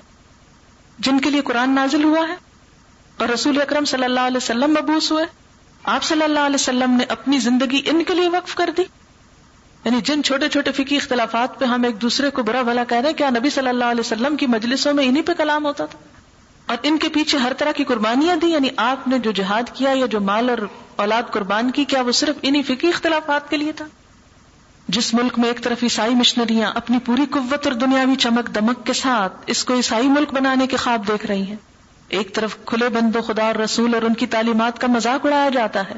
[0.99, 2.35] جن کے لیے قرآن نازل ہوا ہے؟
[3.19, 5.25] اور رسول اکرم صلی اللہ علیہ وسلم مبوس ہوئے؟
[5.83, 8.83] آپ صلی اللہ علیہ وسلم نے اپنی زندگی ان کے لیے وقف کر دی؟
[9.85, 13.09] یعنی جن چھوٹے چھوٹے فکی اختلافات پہ ہم ایک دوسرے کو برا بھلا کہہ رہے
[13.09, 15.99] ہیں، کیا نبی صلی اللہ علیہ وسلم کی مجلسوں میں انہی پہ کلام ہوتا تھا؟
[16.67, 19.91] اور ان کے پیچھے ہر طرح کی قربانیاں دی یعنی آپ نے جو جہاد کیا
[19.91, 20.59] یا جو مال اور
[20.97, 23.85] اولاد قربان کی، کیا وہ صرف انہی فکی اختلافات کے لیے تھا؟
[24.88, 28.92] جس ملک میں ایک طرف عیسائی مشنریاں اپنی پوری قوت اور دنیاوی چمک دمک کے
[28.92, 31.57] ساتھ اس کو عیسائی ملک بنانے کے خواب دیکھ رہی ہیں۔
[32.09, 35.48] ایک طرف کھلے بند و خدا اور رسول اور ان کی تعلیمات کا مذاق اڑایا
[35.48, 35.94] جاتا ہے۔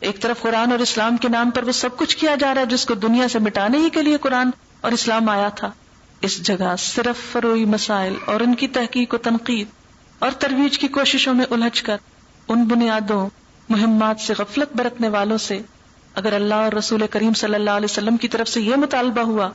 [0.00, 2.66] ایک طرف قرآن اور اسلام کے نام پر وہ سب کچھ کیا جا رہا ہے
[2.66, 4.50] جس کو دنیا سے مٹانے ہی کے لیے قرآن
[4.80, 5.70] اور اسلام آیا تھا۔
[6.20, 9.66] اس جگہ صرف فروئی مسائل اور ان کی تحقیق و تنقید
[10.18, 11.96] اور ترویج کی کوششوں میں الجھ کر
[12.48, 13.28] ان بنیادوں،
[13.68, 15.60] مہمات سے غفلت برتنے والوں سے
[16.14, 19.50] اگر اللہ اور رسول کریم صلی اللہ علیہ وسلم کی طرف سے یہ مطالبہ ہوا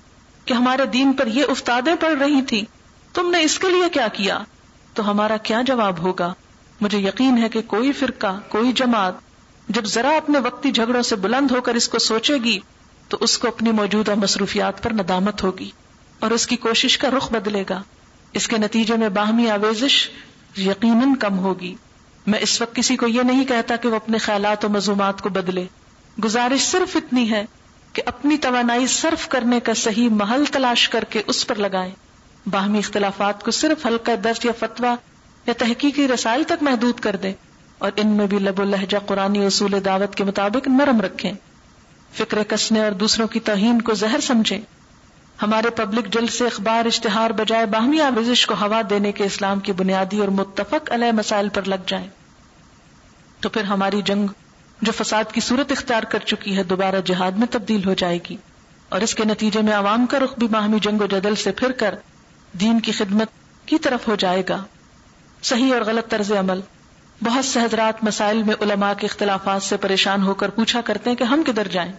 [0.45, 2.65] کہ ہمارے دین پر یہ افتادیں پڑ رہی تھی
[3.13, 4.39] تم نے اس کے لیے کیا کیا؟
[4.93, 6.33] تو ہمارا کیا جواب ہوگا؟
[6.81, 9.13] مجھے یقین ہے کہ کوئی فرقہ، کوئی جماعت
[9.69, 12.59] جب ذرا اپنے وقتی جھگڑوں سے بلند ہو کر اس کو سوچے گی،
[13.07, 15.71] تو اس کو اپنی موجودہ مصروفیات پر ندامت ہوگی
[16.19, 17.83] اور اس کی کوشش کا رخ بدلے گا۔
[18.33, 20.09] اس کے نتیجے میں باہمی آویزش
[20.57, 21.75] یقیناً کم ہوگی۔
[22.27, 25.29] میں اس وقت کسی کو یہ نہیں کہتا کہ وہ اپنے خیالات و مضومات کو
[25.29, 25.65] بدلے۔
[26.23, 27.45] گزارش صرف اتنی ہے
[27.93, 31.91] کہ اپنی توانائی صرف کرنے کا صحیح محل تلاش کر کے اس پر لگائیں۔
[32.49, 34.95] باہمی اختلافات کو صرف ہلکا درد یا فتوا
[35.47, 37.33] یا تحقیقی رسائل تک محدود کر دیں
[37.77, 41.33] اور ان میں بھی لب و لہجہ قرآن اصول دعوت کے مطابق نرم رکھیں۔
[42.13, 44.61] فکر کسنے اور دوسروں کی توہین کو زہر سمجھیں۔
[45.41, 49.71] ہمارے پبلک جلد سے اخبار اشتہار بجائے باہمی آوزش کو ہوا دینے کے اسلام کی
[49.71, 52.07] بنیادی اور متفق علیہ مسائل پر لگ جائیں۔
[53.39, 54.27] تو پھر ہماری جنگ
[54.81, 58.37] جو فساد کی صورت اختیار کر چکی ہے دوبارہ جہاد میں تبدیل ہو جائے گی
[58.89, 61.71] اور اس کے نتیجے میں عوام کا رخ بھی باہمی جنگ و جدل سے پھر
[61.71, 61.95] کر
[62.59, 63.27] دین کی خدمت
[63.65, 64.63] کی طرف ہو جائے گا۔
[65.43, 66.59] صحیح اور غلط طرز عمل۔
[67.21, 71.17] بہت سے حضرات مسائل میں علماء کے اختلافات سے پریشان ہو کر پوچھا کرتے ہیں
[71.17, 71.91] کہ ہم کدھر جائیں؟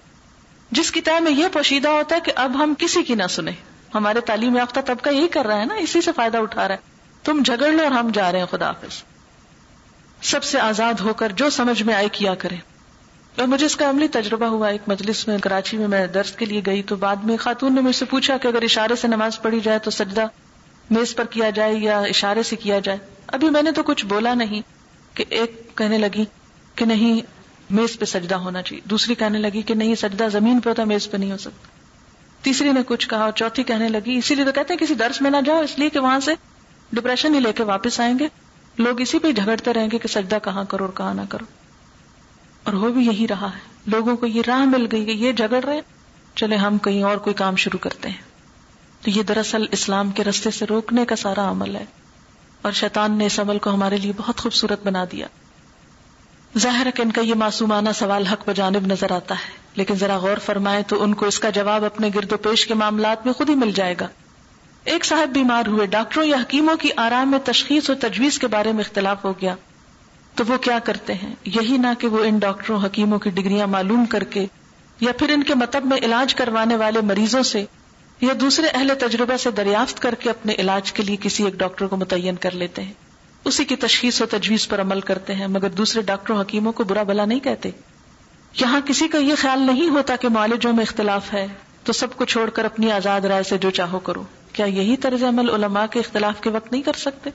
[0.71, 3.53] جس کی طے میں یہ پوشیدہ ہوتا ہے کہ اب ہم کسی کی نہ سنیں۔
[3.95, 6.81] ہمارے تعلیم یافتہ طبقہ یہی کر رہا ہے نا، اسی سے فائدہ اٹھا رہا ہے۔
[7.25, 9.03] تم جھگڑ لو اور ہم جا رہے ہیں، خدا حافظ۔
[10.23, 12.57] سب سے آزاد ہو کر جو سمجھ میں آئے کیا کرے
[13.37, 16.45] اور مجھے اس کا عملی تجربہ ہوا۔ ایک مجلس میں، کراچی میں میں درد کے
[16.45, 19.43] لیے گئی تو بعد میں خاتون نے مجھ سے پوچھا کہ اگر اشارے سے نماز
[19.43, 20.27] پڑھی جائے تو سجدہ
[20.91, 24.35] میز پر کیا جائے یا اشارے سے کیا جائے۔ ابھی میں نے تو کچھ بولا
[24.35, 24.63] نہیں
[25.15, 26.25] کہ ایک کہنے لگی
[26.75, 27.21] کہ نہیں،
[27.71, 31.11] میز پہ سجدہ ہونا چاہیے۔ دوسری کہنے لگی کہ نہیں، سجدہ زمین پہ ہوتا، میز
[31.11, 31.69] پہ نہیں ہو سکتا۔
[32.43, 35.23] تیسری نے کچھ کہا اور چوتھی کہنے لگی، اسی لیے تو کہتے ہیں کسی درس
[35.23, 36.35] میں نہ جاؤ، اس لیے کہ وہاں سے
[36.93, 38.29] ڈپریشن ہی لے کے واپس آئیں گے۔
[38.79, 41.45] لوگ اسی پہ جھگڑتے رہیں گے کہ سجدہ کہاں کرو اور کہاں نہ کرو۔
[42.63, 45.65] اور وہ بھی یہی رہا ہے۔ لوگوں کو یہ راہ مل گئی کہ یہ جھگڑ
[45.65, 45.81] رہے
[46.35, 48.23] چلے ہم کہیں اور کوئی کام شروع کرتے ہیں۔
[49.03, 51.85] تو یہ دراصل اسلام کے رستے سے روکنے کا سارا عمل ہے۔
[52.63, 55.27] اور شیطان نے اس عمل کو ہمارے لیے بہت خوبصورت بنا دیا۔
[56.59, 60.17] ظاہر ہے کہ ان کا یہ معصومانہ سوال حق بجانب نظر آتا ہے۔ لیکن ذرا
[60.19, 63.35] غور فرمائے تو ان کو اس کا جواب اپنے گرد و پیش کے معاملات میں
[63.35, 64.09] خود ہی مل جائے گا۔
[64.87, 68.73] ایک صاحب بیمار ہوئے ڈاکٹروں یا حکیموں کی آرام میں تشخیص اور تجویز کے بارے
[68.73, 69.55] میں اختلاف ہو گیا۔
[70.35, 74.05] تو وہ کیا کرتے ہیں؟ یہی نہ کہ وہ ان ڈاکٹروں، حکیموں کی ڈگریاں معلوم
[74.05, 74.47] کر کے
[75.01, 77.65] یا پھر ان کے مطلب میں علاج کروانے والے مریضوں سے
[78.21, 81.87] یا دوسرے اہل تجربہ سے دریافت کر کے اپنے علاج کے لیے کسی ایک ڈاکٹر
[81.87, 82.93] کو متعین کر لیتے ہیں۔
[83.45, 87.03] اسی کی تشخیص و تجویز پر عمل کرتے ہیں، مگر دوسرے ڈاکٹروں، حکیموں کو برا
[87.03, 87.71] بلا نہیں کہتے۔
[88.61, 91.47] یہاں کسی کا یہ خیال نہیں ہوتا کہ معالجوں میں اختلاف ہے،
[91.85, 94.23] تو سب کو چھوڑ کر اپنی آزاد رائے سے جو چاہو کرو۔
[94.57, 97.31] کیا یہی طرز عمل علماء کے اختلاف کے وقت نہیں کر سکتے؟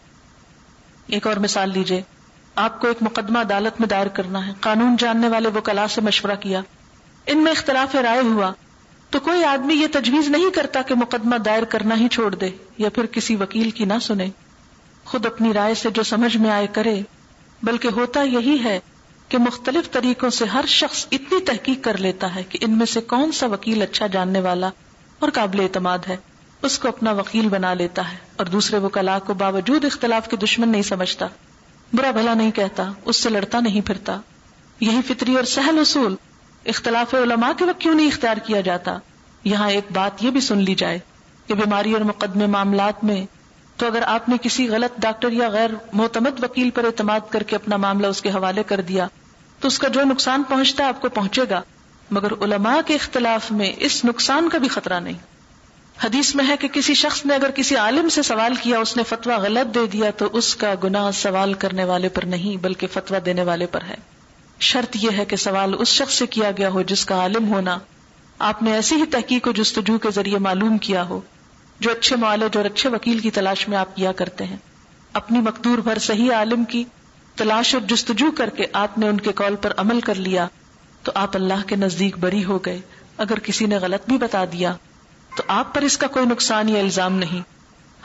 [1.07, 2.01] ایک اور مثال لیجیے
[2.55, 6.01] آپ کو ایک مقدمہ عدالت میں دائر کرنا ہے۔ قانون جاننے والے وہ کلا سے
[6.01, 6.61] مشورہ کیا۔
[7.25, 8.51] ان میں اختلاف رائے ہوا۔
[9.09, 12.89] تو کوئی آدمی یہ تجویز نہیں کرتا کہ مقدمہ دائر کرنا ہی چھوڑ دے یا
[12.89, 14.29] پھر کسی وکیل کی نہ سنے۔
[15.05, 17.01] خود اپنی رائے سے جو سمجھ میں آئے کرے۔
[17.63, 18.79] بلکہ ہوتا یہی ہے
[19.27, 23.01] کہ مختلف طریقوں سے ہر شخص اتنی تحقیق کر لیتا ہے کہ ان میں سے
[23.01, 24.69] کون سا وکیل اچھا جاننے والا
[25.19, 26.17] اور قابل اعتماد ہے۔
[26.61, 30.69] اس کو اپنا وکیل بنا لیتا ہے اور دوسرے وکلا کو باوجود اختلاف کے دشمن
[30.69, 31.27] نہیں سمجھتا۔
[31.93, 34.19] برا بھلا نہیں کہتا، اس سے لڑتا نہیں پھرتا۔
[34.79, 36.15] یہی فطری اور سہل اصول۔
[36.65, 38.97] اختلاف علماء کے وقت کیوں نہیں اختیار کیا جاتا؟
[39.43, 40.99] یہاں ایک بات یہ بھی سن لی جائے
[41.47, 43.25] کہ بیماری اور مقدمے معاملات میں
[43.77, 47.55] تو اگر آپ نے کسی غلط ڈاکٹر یا غیر معتمد وکیل پر اعتماد کر کے
[47.55, 49.07] اپنا معاملہ اس کے حوالے کر دیا،
[49.59, 51.61] تو اس کا جو نقصان پہنچتا ہے آپ کو پہنچے گا۔
[52.11, 55.17] مگر علماء کے اختلاف میں اس نقصان کا بھی خطرہ نہیں۔
[55.99, 59.03] حدیث میں ہے کہ کسی شخص نے اگر کسی عالم سے سوال کیا، اس نے
[59.03, 63.17] فتوا غلط دے دیا تو اس کا گناہ سوال کرنے والے پر نہیں، بلکہ فتوا
[63.25, 63.95] دینے والے پر ہے۔
[64.59, 67.77] شرط یہ ہے کہ سوال اس شخص سے کیا گیا ہو جس کا عالم ہونا۔
[68.39, 71.21] آپ نے ایسی ہی تحقیق و جستجو کے ذریعے معلوم کیا ہو،
[71.79, 74.57] جو اچھے معالج اور اچھے وکیل کی تلاش میں آپ کیا کرتے ہیں۔
[75.13, 76.83] اپنی مقدور بھر صحیح عالم کی
[77.35, 80.47] تلاش اور جستجو کر کے آپ نے ان کے کال پر عمل کر لیا
[81.03, 82.79] تو آپ اللہ کے نزدیک بری ہو گئے۔
[83.17, 84.75] اگر کسی نے غلط بھی بتا دیا
[85.35, 87.41] تو آپ پر اس کا کوئی نقصان یا الزام نہیں۔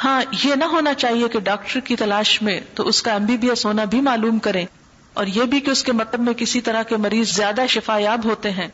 [0.04, 3.36] ہاں یہ نہ ہونا چاہیے کہ ڈاکٹر کی تلاش میں تو اس کا ایم بی
[3.36, 4.66] بی ایس ہونا بھی معلوم کریں۔
[5.14, 8.24] اور یہ بھی کہ اس کے مطلب میں کسی طرح کے مریض زیادہ شفا یاب
[8.24, 8.68] ہوتے ہیں۔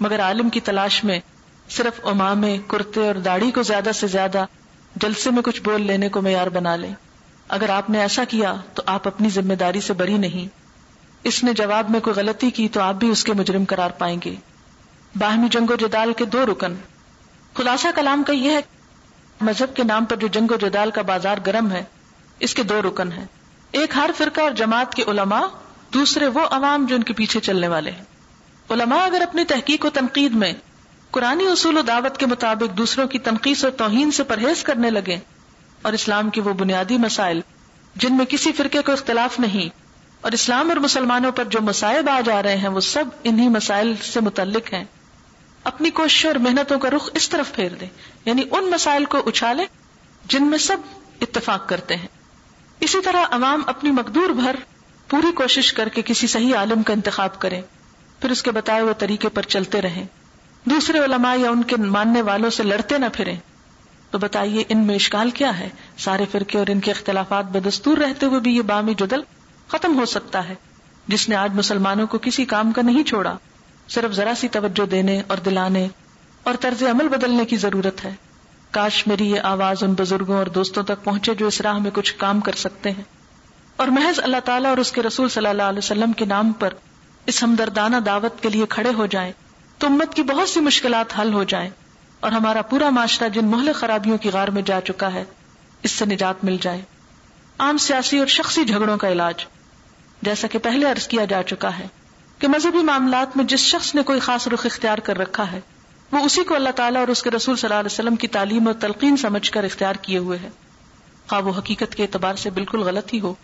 [0.00, 1.20] مگر عالم کی تلاش میں
[1.68, 4.44] صرف امامے کرتے اور داڑھی کو زیادہ سے زیادہ
[4.96, 6.94] جلسے میں کچھ بول لینے کو معیار بنا لیں۔
[7.48, 10.48] اگر آپ نے ایسا کیا تو آپ اپنی ذمہ داری سے بری نہیں۔
[11.22, 14.18] اس نے جواب میں کوئی غلطی کی تو آپ بھی اس کے مجرم قرار پائیں
[14.24, 14.34] گے۔
[15.18, 16.74] باہمی جنگ و جدال کے دو رکن۔
[17.54, 18.60] خلاصہ کلام کا یہ ہے،
[19.40, 21.82] مذہب کے نام پر جو جنگ و جدال کا بازار گرم ہے،
[22.40, 23.24] اس کے دو رکن ہیں۔
[23.72, 25.42] ایک ہر فرقہ اور جماعت کے علماء،
[25.94, 28.04] دوسرے وہ عوام جو ان کے پیچھے چلنے والے ہیں۔
[28.68, 30.52] علماء اگر اپنی تحقیق و تنقید میں
[31.10, 35.18] قرآن اصول و دعوت کے مطابق دوسروں کی تنقید و توہین سے پرہیز کرنے لگے
[35.82, 37.40] اور اسلام کے وہ بنیادی مسائل
[37.96, 39.68] جن میں کسی فرقے کو اختلاف نہیں،
[40.20, 43.94] اور اسلام اور مسلمانوں پر جو مسائب آ جا رہے ہیں، وہ سب انہی مسائل
[44.02, 44.84] سے متعلق ہیں۔
[45.64, 47.88] اپنی کوشش اور محنتوں کا رخ اس طرف پھیر دیں
[48.24, 49.64] یعنی ان مسائل کو اچھالے
[50.24, 50.76] جن میں سب
[51.20, 52.06] اتفاق کرتے ہیں۔
[52.80, 54.56] اسی طرح عوام اپنی مقدور بھر
[55.08, 57.62] پوری کوشش کر کے کسی صحیح عالم کا انتخاب کریں
[58.20, 60.04] پھر اس کے بتائے ہوئے طریقے پر چلتے رہیں۔
[60.64, 63.36] دوسرے علماء یا ان کے ماننے والوں سے لڑتے نہ پھریں۔
[64.10, 68.26] تو بتائیے ان میں اشکال کیا ہے؟ سارے فرقے اور ان کے اختلافات بدستور رہتے
[68.26, 69.20] ہوئے بھی یہ بامی جدل
[69.68, 70.54] ختم ہو سکتا ہے،
[71.08, 73.36] جس نے آج مسلمانوں کو کسی کام کا نہیں چھوڑا۔
[73.92, 75.88] صرف ذرا سی توجہ دینے اور دلانے
[76.42, 78.14] اور طرز عمل بدلنے کی ضرورت ہے۔
[78.70, 82.14] کاش میری یہ آواز ان بزرگوں اور دوستوں تک پہنچے جو اس راہ میں کچھ
[82.16, 83.02] کام کر سکتے ہیں۔
[83.76, 86.74] اور محض اللہ تعالیٰ اور اس کے رسول صلی اللہ علیہ وسلم کے نام پر
[87.26, 89.32] اس ہمدردانہ دعوت کے لیے کھڑے ہو جائیں
[89.78, 91.70] تو امت کی بہت سی مشکلات حل ہو جائیں
[92.20, 95.24] اور ہمارا پورا معاشرہ جن محل خرابیوں کی غار میں جا چکا ہے،
[95.82, 96.80] اس سے نجات مل جائے۔
[97.58, 99.46] عام سیاسی اور شخصی جھگڑوں کا علاج،
[100.22, 101.86] جیسا کہ پہلے عرض کیا جا چکا ہے۔
[102.42, 105.60] کہ مذہبی معاملات میں جس شخص نے کوئی خاص رخ اختیار کر رکھا ہے،
[106.12, 108.66] وہ اسی کو اللہ تعالیٰ اور اس کے رسول صلی اللہ علیہ وسلم کی تعلیم
[108.66, 110.50] اور تلقین سمجھ کر اختیار کیے ہوئے ہے۔
[111.28, 113.34] خواب و حقیقت کے اعتبار سے بالکل غلط ہی ہو،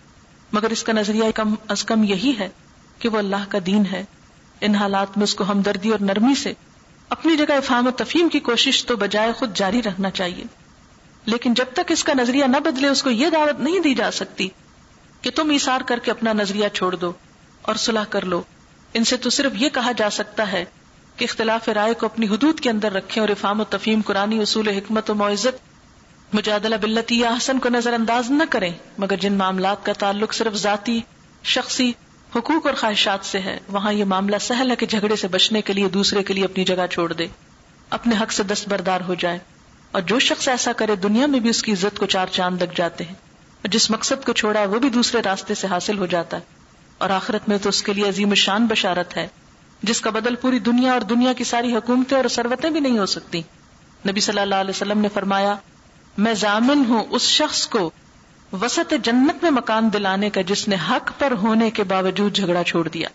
[0.52, 2.48] مگر اس کا نظریہ کم از کم یہی ہے
[2.98, 4.04] کہ وہ اللہ کا دین ہے۔
[4.60, 6.52] ان حالات میں اس کو ہمدردی اور نرمی سے
[7.08, 10.44] اپنی جگہ افہام و تفہیم کی کوشش تو بجائے خود جاری رکھنا چاہیے۔
[11.24, 14.10] لیکن جب تک اس کا نظریہ نہ بدلے، اس کو یہ دعوت نہیں دی جا
[14.10, 14.48] سکتی
[15.22, 17.12] کہ تم اشار کر کے اپنا نظریہ چھوڑ دو
[17.62, 18.42] اور صلاح کر لو۔
[18.94, 20.64] ان سے تو صرف یہ کہا جا سکتا ہے
[21.16, 24.68] کہ اختلاف رائے کو اپنی حدود کے اندر رکھیں اور افہام و تفہیم، قرآن، اصول،
[24.68, 25.58] حکمت و معزت،
[26.34, 30.54] مجادلہ بلتی یا حسن کو نظر انداز نہ کریں، مگر جن معاملات کا تعلق صرف
[30.54, 31.00] ذاتی،
[31.44, 31.92] شخصی
[32.36, 35.72] حقوق اور خواہشات سے ہے، وہاں یہ معاملہ سہل ہے کہ جھگڑے سے بچنے کے
[35.72, 37.26] لیے دوسرے کے لیے اپنی جگہ چھوڑ دے،
[37.90, 39.38] اپنے حق سے دست بردار ہو جائے۔
[39.90, 42.72] اور جو شخص ایسا کرے، دنیا میں بھی اس کی عزت کو چار چاند لگ
[42.76, 46.36] جاتے ہیں۔ اور جس مقصد کو چھوڑا، وہ بھی دوسرے راستے سے حاصل ہو جاتا
[46.36, 46.57] ہے۔
[46.98, 49.26] اور آخرت میں تو اس کے لیے عظیم شان بشارت ہے،
[49.82, 53.06] جس کا بدل پوری دنیا اور دنیا کی ساری حکومتیں اور سروتیں بھی نہیں ہو
[53.06, 53.42] سکتی۔
[54.04, 55.54] نبی صلی اللہ علیہ وسلم نے فرمایا،
[56.16, 57.90] میں ضامن ہوں اس شخص کو
[58.52, 62.86] وسط جنت میں مکان دلانے کا جس نے حق پر ہونے کے باوجود جھگڑا چھوڑ
[62.88, 63.08] دیا۔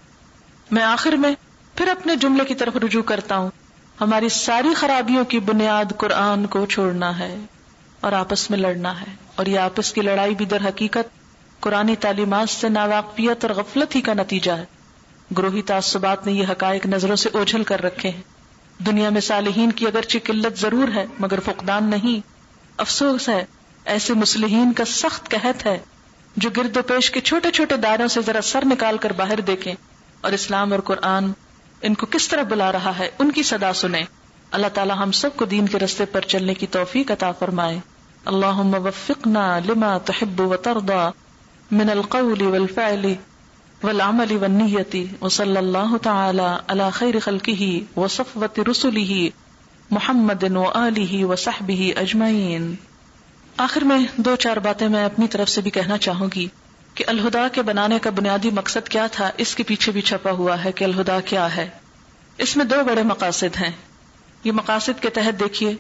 [0.72, 1.34] میں آخر میں
[1.76, 3.50] پھر اپنے جملے کی طرف رجوع کرتا ہوں،
[4.02, 7.36] ہماری ساری خرابیوں کی بنیاد قرآن کو چھوڑنا ہے
[8.00, 11.22] اور آپس میں لڑنا ہے، اور یہ آپس کی لڑائی بھی در حقیقت
[11.63, 14.65] قرآن تعلیمات سے ناواقفیت اور غفلت ہی کا نتیجہ ہے۔
[15.38, 18.21] گروہی تعصبات نے یہ حقائق نظروں سے اوجھل کر رکھے ہیں۔
[18.84, 22.28] دنیا میں صالحین کی اگرچہ قلت ضرور ہے، مگر فقدان نہیں۔
[22.78, 23.45] افسوس ہے،
[23.86, 25.80] ایسے مسلحین کا سخت قحط ہے
[26.38, 29.73] جو گرد و پیش کے چھوٹے چھوٹے داروں سے ذرا سر نکال کر باہر دیکھیں۔
[30.21, 31.32] اور اسلام اور قرآن
[31.82, 34.04] ان کو کس طرح بلا رہا ہے، ان کی صدا سنیں۔
[34.52, 37.80] اللہ تعالی ہم سب کو دین کے رستے پر چلنے کی توفیق عطا فرمائے۔
[38.26, 41.10] اللہ وفقنا لما تحب و تردا
[41.71, 43.13] من القول والفعل
[43.84, 49.32] والعمل والنیتی وصل اللہ تعالی على خیر خلقه وصفوت رسله
[49.91, 51.34] محمد و علی و
[51.95, 52.76] اجمعین
[53.58, 56.47] آخر میں دو چار باتیں میں اپنی طرف سے بھی کہنا چاہوں گی
[56.93, 60.63] کہ الہدا کے بنانے کا بنیادی مقصد کیا تھا، اس کے پیچھے بھی چھپا ہوا
[60.63, 61.69] ہے کہ الہدا کیا ہے۔
[62.38, 63.71] اس میں دو بڑے مقاصد ہیں۔
[64.43, 65.76] یہ مقاصد کے تحت دیکھیے۔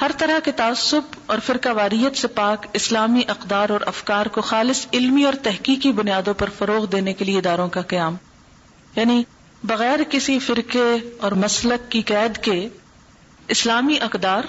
[0.00, 4.86] ہر طرح کے تعصب اور فرقہ واریت سے پاک اسلامی اقدار اور افکار کو خالص
[4.92, 8.16] علمی اور تحقیقی بنیادوں پر فروغ دینے کے لیے اداروں کا قیام۔
[8.96, 9.22] یعنی
[9.64, 12.68] بغیر کسی فرقے اور مسلک کی قید کے
[13.48, 14.42] اسلامی اقدار،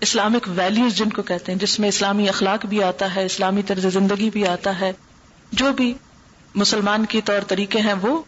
[0.00, 3.86] اسلامک ویلیوز جن کو کہتے ہیں، جس میں اسلامی اخلاق بھی آتا ہے، اسلامی طرز
[3.86, 4.92] زندگی بھی آتا ہے،
[5.52, 5.94] جو بھی
[6.54, 8.22] مسلمان کے طور طریقے ہیں، وہ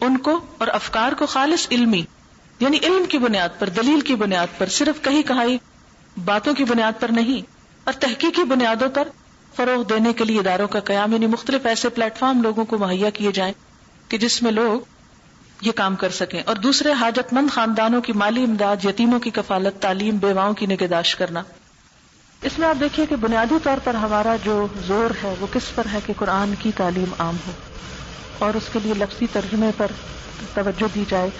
[0.00, 2.02] ان کو اور افکار کو خالص علمی
[2.60, 5.58] یعنی علم کی بنیاد پر، دلیل کی بنیاد پر، صرف کہیں کہائی
[6.16, 7.42] باتوں کی بنیاد پر نہیں،
[7.84, 9.08] اور تحقیقی بنیادوں پر
[9.54, 13.10] فروغ دینے کے لیے اداروں کا قیام یعنی مختلف ایسے پلیٹ فارم لوگوں کو مہیا
[13.10, 13.52] کیے جائیں
[14.08, 14.80] کہ جس میں لوگ
[15.62, 19.80] یہ کام کر سکیں، اور دوسرے حاجت مند خاندانوں کی مالی امداد، یتیموں کی کفالت،
[19.82, 21.42] تعلیم، بیواؤں کی نگہداشت کرنا۔
[22.42, 25.86] اس میں آپ دیکھیے کہ بنیادی طور پر ہمارا جو زور ہے، وہ کس پر
[25.92, 27.52] ہے کہ قرآن کی تعلیم عام ہو،
[28.38, 29.92] اور اس کے لیے لفظی ترجمے پر
[30.54, 31.30] توجہ دی جائے،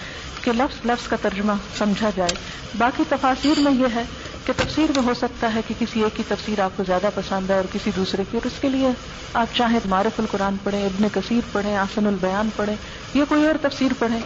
[0.43, 2.35] کہ لفظ لفظ کا ترجمہ سمجھا جائے۔
[2.79, 4.05] باقی تفاصیر میں یہ ہے
[4.47, 7.51] کہ تفسیر میں ہو سکتا ہے کہ کسی ایک کی تفسیر آپ کو زیادہ پسند
[7.51, 8.89] ہے اور کسی دوسرے کی، اور اس کے لیے
[9.35, 12.77] آپ چاہیں معرف القرآن پڑھیں، ابن کثیر پڑھیں آسن البیان پڑھیں،
[13.15, 14.21] یا کوئی اور تفسیر پڑھیں۔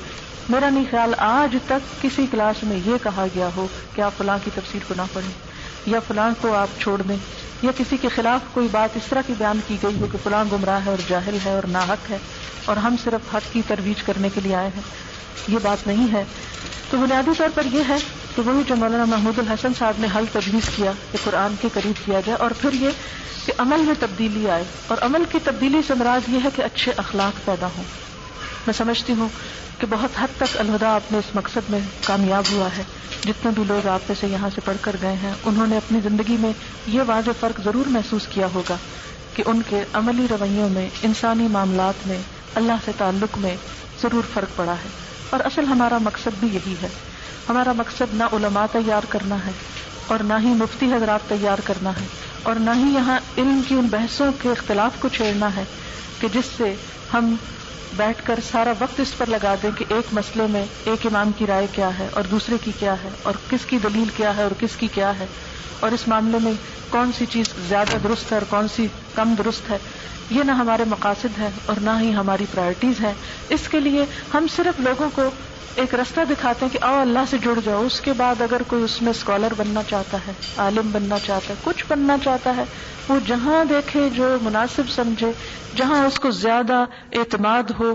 [0.49, 4.39] میرا نہیں خیال آج تک کسی کلاس میں یہ کہا گیا ہو کہ آپ فلاں
[4.45, 5.33] کی تفسیر کو نہ پڑھیں۔
[5.87, 7.17] یا فلاں کو آپ چھوڑ دیں،
[7.63, 10.45] یا کسی کے خلاف کوئی بات اس طرح کی بیان کی گئی ہو کہ فلاں
[10.53, 12.19] گمراہ ہے اور جاہل ہے اور ناحق ہے
[12.65, 14.83] اور ہم صرف حق کی ترویج کرنے کے لیے آئے ہیں،
[15.49, 16.25] یہ بات نہیں ہے۔
[16.91, 17.97] تو بنیادی طور پر یہ ہے
[18.37, 22.07] کہ وہی جو مولانا محمود الحسن صاحب نے حل تجویز کیا کہ قرآن کے قریب
[22.07, 22.89] کیا جائے اور پھر یہ
[23.47, 26.93] کہ عمل میں تبدیلی آئے۔ اور عمل کی تبدیلی سے مراد یہ ہے کہ اچھے
[26.97, 27.85] اخلاق پیدا ہوں۔
[28.67, 29.29] میں سمجھتی ہوں
[29.79, 32.83] کہ بہت حد تک الہدا اپنے اس مقصد میں کامیاب ہوا ہے۔
[33.25, 36.37] جتنے بھی لوگ آپ سے یہاں سے پڑھ کر گئے ہیں، انہوں نے اپنی زندگی
[36.37, 36.53] میں
[36.87, 38.77] یہ واضح فرق ضرور محسوس کیا ہوگا
[39.35, 42.19] کہ ان کے عملی رویوں میں، انسانی معاملات میں،
[42.55, 43.57] اللہ سے تعلق میں
[44.03, 44.89] ضرور فرق پڑا ہے۔
[45.31, 46.89] اور اصل ہمارا مقصد بھی یہی ہے۔
[47.49, 49.51] ہمارا مقصد نہ علماء تیار کرنا ہے
[50.07, 52.07] اور نہ ہی مفتی حضرات تیار کرنا ہے
[52.43, 55.65] اور نہ ہی یہاں علم کی ان بحثوں کے اختلاف کو چھیڑنا ہے
[56.21, 56.75] کہ جس سے
[57.15, 57.35] ہم
[57.93, 61.47] بیٹھ کر سارا وقت اس پر لگا دیں کہ ایک مسئلے میں ایک امام کی
[61.47, 64.51] رائے کیا ہے اور دوسرے کی کیا ہے اور کس کی دلیل کیا ہے اور
[64.59, 65.27] کس کی کیا ہے
[65.81, 66.53] اور اس معاملے میں
[66.91, 69.79] کون سی چیز زیادہ درست ہے اور کون سی کم درست ہے،
[70.31, 73.15] یہ نہ ہمارے مقاصد ہے اور نہ ہی ہماری پرائرٹیز ہے
[73.49, 75.23] اس کے لیے ہم صرف لوگوں کو
[75.77, 78.83] ایک رستہ دکھاتے ہیں کہ آؤ اللہ سے جڑ جاؤ۔ اس کے بعد اگر کوئی
[78.83, 82.65] اس میں اسکالر بننا چاہتا ہے، عالم بننا چاہتا ہے، کچھ بننا چاہتا ہے،
[83.09, 85.33] وہ جہاں دیکھے جو مناسب سمجھے،
[85.77, 87.95] جہاں اس کو زیادہ اعتماد ہو،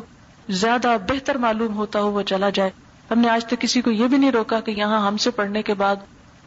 [0.49, 2.69] زیادہ بہتر معلوم ہوتا ہو، وہ چلا جائے۔
[3.11, 5.63] ہم نے آج تک کسی کو یہ بھی نہیں روکا کہ یہاں ہم سے پڑھنے
[5.63, 5.95] کے بعد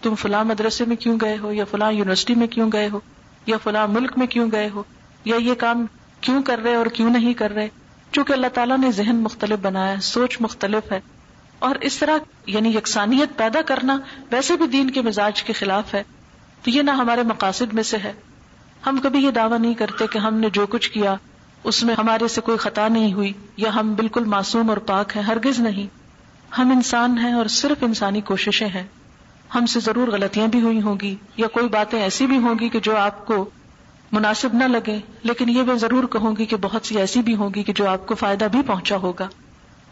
[0.02, 3.00] تم فلاں مدرسے میں کیوں گئے ہو یا فلاں یونیورسٹی میں کیوں گئے ہو۔
[3.48, 4.82] یا فلاں ملک میں کیوں گئے ہو؟
[5.24, 5.86] یا یہ کام
[6.20, 7.68] کیوں کر رہے اور کیوں نہیں کر رہے؟
[8.12, 11.00] چونکہ اللہ تعالیٰ نے ذہن مختلف بنایا سوچ مختلف ہے۔
[11.58, 13.98] اور اس طرح یعنی یکسانیت پیدا کرنا
[14.30, 16.02] ویسے بھی دین کے مزاج کے خلاف ہے۔
[16.62, 18.12] تو یہ نہ ہمارے مقاصد میں سے ہے۔
[18.86, 21.14] ہم کبھی یہ دعویٰ نہیں کرتے کہ ہم نے جو کچھ کیا،
[21.64, 25.22] اس میں ہمارے سے کوئی خطا نہیں ہوئی یا ہم بالکل معصوم اور پاک ہیں،
[25.22, 25.86] ہرگز نہیں۔
[26.58, 28.86] ہم انسان ہیں اور صرف انسانی کوششیں ہیں۔
[29.54, 32.68] ہم سے ضرور غلطیاں بھی ہوئی ہوں گی یا کوئی باتیں ایسی بھی ہوں گی
[32.68, 33.50] کہ جو آپ کو
[34.12, 37.62] مناسب نہ لگے لیکن یہ میں ضرور کہوں گی کہ بہت سی ایسی بھی ہوگی
[37.62, 39.28] کہ جو آپ کو فائدہ بھی پہنچا ہوگا۔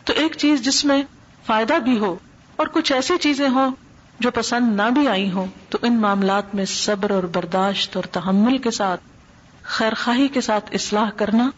[0.05, 1.03] تو ایک چیز جس میں
[1.47, 2.16] فائدہ بھی ہو
[2.57, 3.71] اور کچھ ایسی چیزیں ہوں
[4.21, 8.59] جو پسند نہ بھی آئی ہوں، تو ان معاملات میں صبر اور برداشت اور تحمل
[8.59, 9.01] کے ساتھ
[9.62, 11.51] خیر خواہی کے ساتھ اصلاح کرنا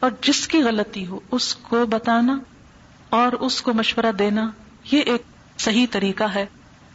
[0.00, 2.38] اور جس کی غلطی ہو اس کو بتانا
[3.10, 4.50] اور اس کو مشورہ دینا،
[4.92, 5.22] یہ ایک
[5.58, 6.46] صحیح طریقہ ہے۔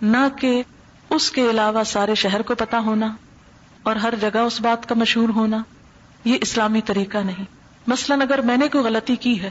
[0.02, 0.64] نہ کہ
[1.10, 3.16] اس کے علاوہ سارے شہر کو پتا ہونا
[3.84, 5.58] اور ہر جگہ اس بات کا مشہور ہونا،
[6.26, 7.46] یہ اسلامی طریقہ نہیں۔
[7.88, 9.50] مثلاً اگر میں نے کوئی غلطی کی ہے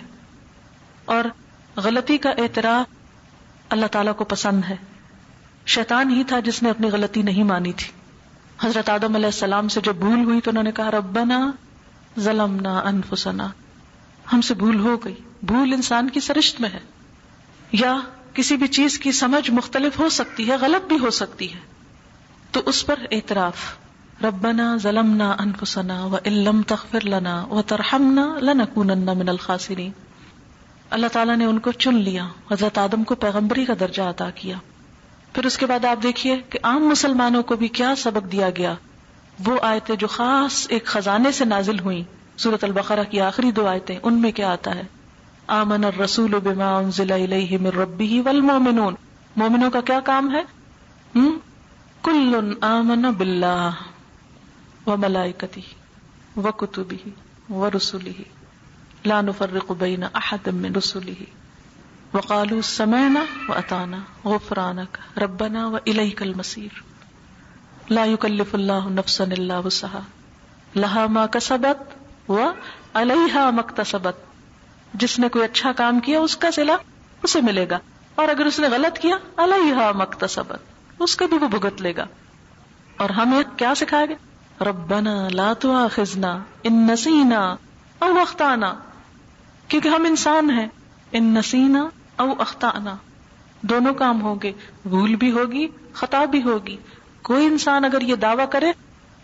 [1.05, 1.25] اور
[1.77, 2.95] غلطی کا اعتراف
[3.69, 4.77] اللہ تعالی کو پسند ہے،
[5.67, 7.93] شیطان ہی تھا جس نے اپنی غلطی نہیں مانی تھی۔
[8.67, 11.51] حضرت آدم علیہ السلام سے جب بھول ہوئی تو انہوں نے کہا، ربنا
[12.21, 13.49] ظلمنا انفسنا۔
[14.33, 16.81] ہم سے بھول ہو گئی۔ بھول انسان کی سرشت میں ہے۔
[17.73, 17.97] یا
[18.35, 21.59] کسی بھی چیز کی سمجھ مختلف ہو سکتی ہے، غلط بھی ہو سکتی ہے۔
[22.51, 23.57] تو اس پر اعتراف۔
[24.25, 29.91] ربنا ظلمنا انفسنا و علم تغفر لنا و ترحمنا لنکونن من الخاسرین۔
[30.91, 34.57] اللہ تعالیٰ نے ان کو چن لیا۔ حضرت آدم کو پیغمبری کا درجہ عطا کیا۔
[35.33, 38.75] پھر اس کے بعد آپ دیکھیے کہ عام مسلمانوں کو بھی کیا سبق دیا گیا۔
[39.47, 42.05] وہ آیتیں جو خاص ایک خزانے سے نازل ہوئی
[42.37, 44.83] سورت البقرہ کی آخری دو آیتیں، ان میں کیا آتا ہے؟
[45.47, 48.95] آمن الرسول بما انزل الیہ من ربہ والمومنون
[49.37, 50.43] مومنوں کا کیا کام ہے؟
[52.03, 53.83] کل آمن باللہ
[54.87, 55.61] و ملائکتی
[56.37, 56.97] و کتبی
[57.51, 58.23] و رسولی
[59.05, 61.15] لا نفرق بین احد من رسولی
[62.15, 66.83] وقالوا سمعنا واتانا غفرانك ربنا واليك المصير
[67.91, 70.05] لا يكلف الله نفسا الا وسعها
[70.77, 71.81] لها ما كسبت
[72.29, 74.15] وعليها ما اكتسبت
[74.95, 76.73] جس نے کوئی اچھا کام کیا اس کا صلہ
[77.23, 77.79] اسے ملے گا
[78.15, 80.59] اور اگر اس نے غلط کیا اللہ علیہا مکتسبت،
[80.99, 82.07] اس کا بھی وہ بھگت لے گا۔
[82.97, 84.17] اور ہمیں کیا سکھایا گیا؟
[84.65, 87.57] ربنا لا تؤاخذنا ان نسینا
[87.99, 88.75] او اخطانا۔
[89.69, 90.67] کیونکہ ہم انسان ہیں۔
[91.13, 92.97] ان نسینا او اختانا
[93.61, 94.53] دونوں کام ہوں گے۔
[94.87, 96.77] بھول بھی ہوگی، خطا بھی ہوگی۔
[97.23, 98.73] کوئی انسان اگر یہ دعویٰ کرے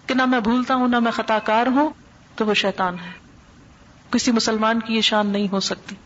[0.07, 1.91] کہ نہ میں بھولتا ہوں، نہ میں خطا کار ہوں،
[2.37, 3.20] تو وہ شیطان ہے۔
[4.11, 5.97] کسی مسلمان کی یہ شان نہیں ہو سکتی۔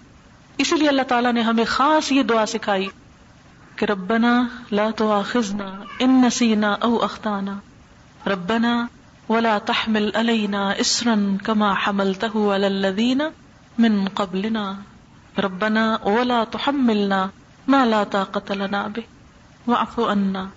[0.59, 2.89] اسی لیے اللہ تعالیٰ نے ہمیں خاص یہ دعا سکھائی
[3.77, 7.59] کہ ربنا لا تواخذنا ان نسینا او اختانا
[8.27, 8.87] ربنا
[9.29, 13.23] ولا تحمل علینا اسرا کما حملته علی الذین
[13.79, 14.75] من قبلنا۔
[15.39, 17.27] ربنا ولا تحملنا
[17.69, 19.01] ما لا طاقت لنا به۔
[19.67, 20.49] واعف عنا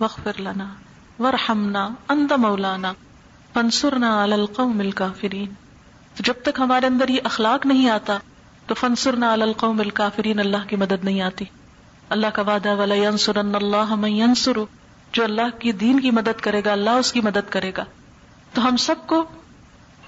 [0.00, 0.74] واغفر لنا۔
[1.18, 2.92] وارحمنا انت مولانا۔
[3.54, 5.67] فانصرنا علی القوم الكافرین۔
[6.18, 8.18] تو جب تک ہمارے اندر یہ اخلاق نہیں آتا،
[8.66, 11.44] تو فنسرنا القوم الکافرین، اللہ کی مدد نہیں آتی۔
[12.08, 14.32] اللہ کا وعدہ والا ینصرن اللہ من
[15.12, 17.84] جو اللہ کی دین کی مدد کرے گا، اللہ اس کی مدد کرے گا۔
[18.54, 19.24] تو ہم سب کو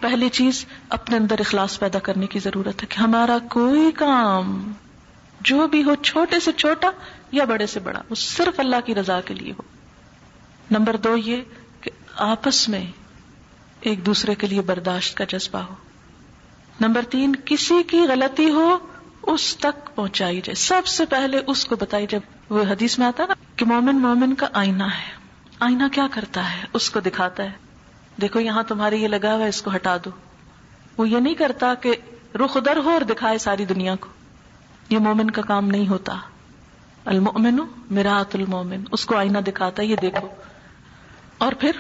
[0.01, 4.73] پہلی چیز اپنے اندر اخلاص پیدا کرنے کی ضرورت ہے کہ ہمارا کوئی کام،
[5.41, 6.91] جو بھی ہو، چھوٹے سے چھوٹا
[7.33, 9.63] یا بڑے سے بڑا، وہ صرف اللہ کی رضا کے لیے ہو۔
[10.71, 11.37] نمبر دو یہ
[11.81, 12.87] کہ آپس میں
[13.81, 15.75] ایک دوسرے کے لیے برداشت کا جذبہ ہو۔
[16.81, 18.79] نمبر تین، کسی کی غلطی ہو،
[19.23, 23.27] اس تک پہنچائی جائے۔ سب سے پہلے اس کو بتائی، جب وہ حدیث میں آتا
[23.27, 25.13] نا، کہ مومن مومن کا آئینہ ہے۔
[25.61, 27.51] آئینہ کیا کرتا ہے؟ اس کو دکھاتا ہے۔
[28.21, 30.11] دیکھو، یہاں تمہارے یہ لگا ہوا ہے، اس کو ہٹا دو۔
[30.97, 31.97] وہ یہ نہیں کرتا کہ
[32.35, 34.09] رخ در ہو اور دکھائے ساری دنیا کو۔
[34.89, 36.17] یہ مومن کا کام نہیں ہوتا۔
[37.05, 37.59] المؤمن
[37.91, 40.29] میرات المومن اس کو آئینہ دکھاتا ہے، یہ دیکھو۔
[41.39, 41.71] اور پھر،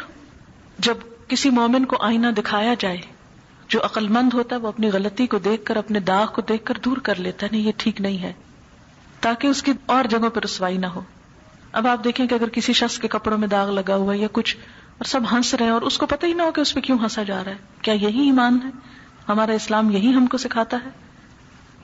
[0.78, 0.96] جب
[1.28, 3.00] کسی مومن کو آئینہ دکھایا جائے
[3.70, 6.64] جو عقل مند ہوتا ہے وہ اپنی غلطی کو دیکھ کر، اپنے داغ کو دیکھ
[6.64, 8.32] کر دور کر لیتا ہے، نہیں، یہ ٹھیک نہیں ہے،
[9.20, 11.00] تاکہ اس کی اور جگہوں پہ رسوائی نہ ہو۔
[11.72, 14.28] اب آپ دیکھیں کہ اگر کسی شخص کے کپڑوں میں داغ لگا ہوا ہے یا
[14.32, 14.56] کچھ،
[14.90, 16.80] اور سب ہنس رہے ہیں اور اس کو پتہ ہی نہ ہو کہ اس پہ
[16.80, 18.70] کیوں ہنسا جا رہا ہے۔ کیا یہی ایمان ہے؟
[19.28, 20.90] ہمارا اسلام یہی ہم کو سکھاتا ہے؟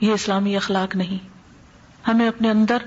[0.01, 1.17] یہ اسلامی اخلاق نہیں۔
[2.07, 2.77] ہمیں اپنے اندر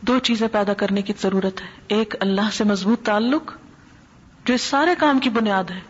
[0.00, 3.52] دو چیزیں پیدا کرنے کی ضرورت ہے۔ ایک اللہ سے مضبوط تعلق،
[4.44, 5.80] جو اس سارے کام کی بنیاد ہے۔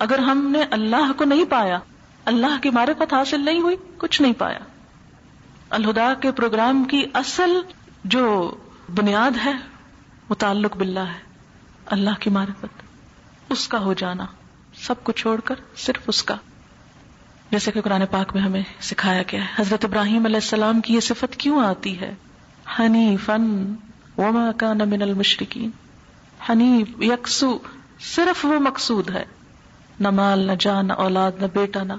[0.00, 1.78] اگر ہم نے اللہ کو نہیں پایا،
[2.24, 4.58] اللہ کی معرفت حاصل نہیں ہوئی، کچھ نہیں پایا۔
[5.70, 7.60] الہدا کے پروگرام کی اصل
[8.04, 8.56] جو
[8.94, 9.52] بنیاد ہے،
[10.28, 11.18] وہ تعلق باللہ ہے،
[11.86, 12.82] اللہ کی معرفت۔
[13.48, 14.26] اس کا ہو جانا،
[14.74, 16.36] سب کو چھوڑ کر صرف اس کا۔
[17.50, 21.00] جیسے کہ قرآن پاک میں ہمیں سکھایا گیا ہے، حضرت ابراہیم علیہ السلام کی یہ
[21.00, 22.14] صفت کیوں آتی ہے؟
[22.78, 23.74] ہنی فن
[24.18, 25.70] وما کا من المشرقین
[26.48, 27.58] حنیف یکسو،
[28.00, 29.24] صرف وہ مقصود ہے۔
[30.00, 31.92] نہ مال، نہ جان، نہ اولاد، نہ بیٹا، نہ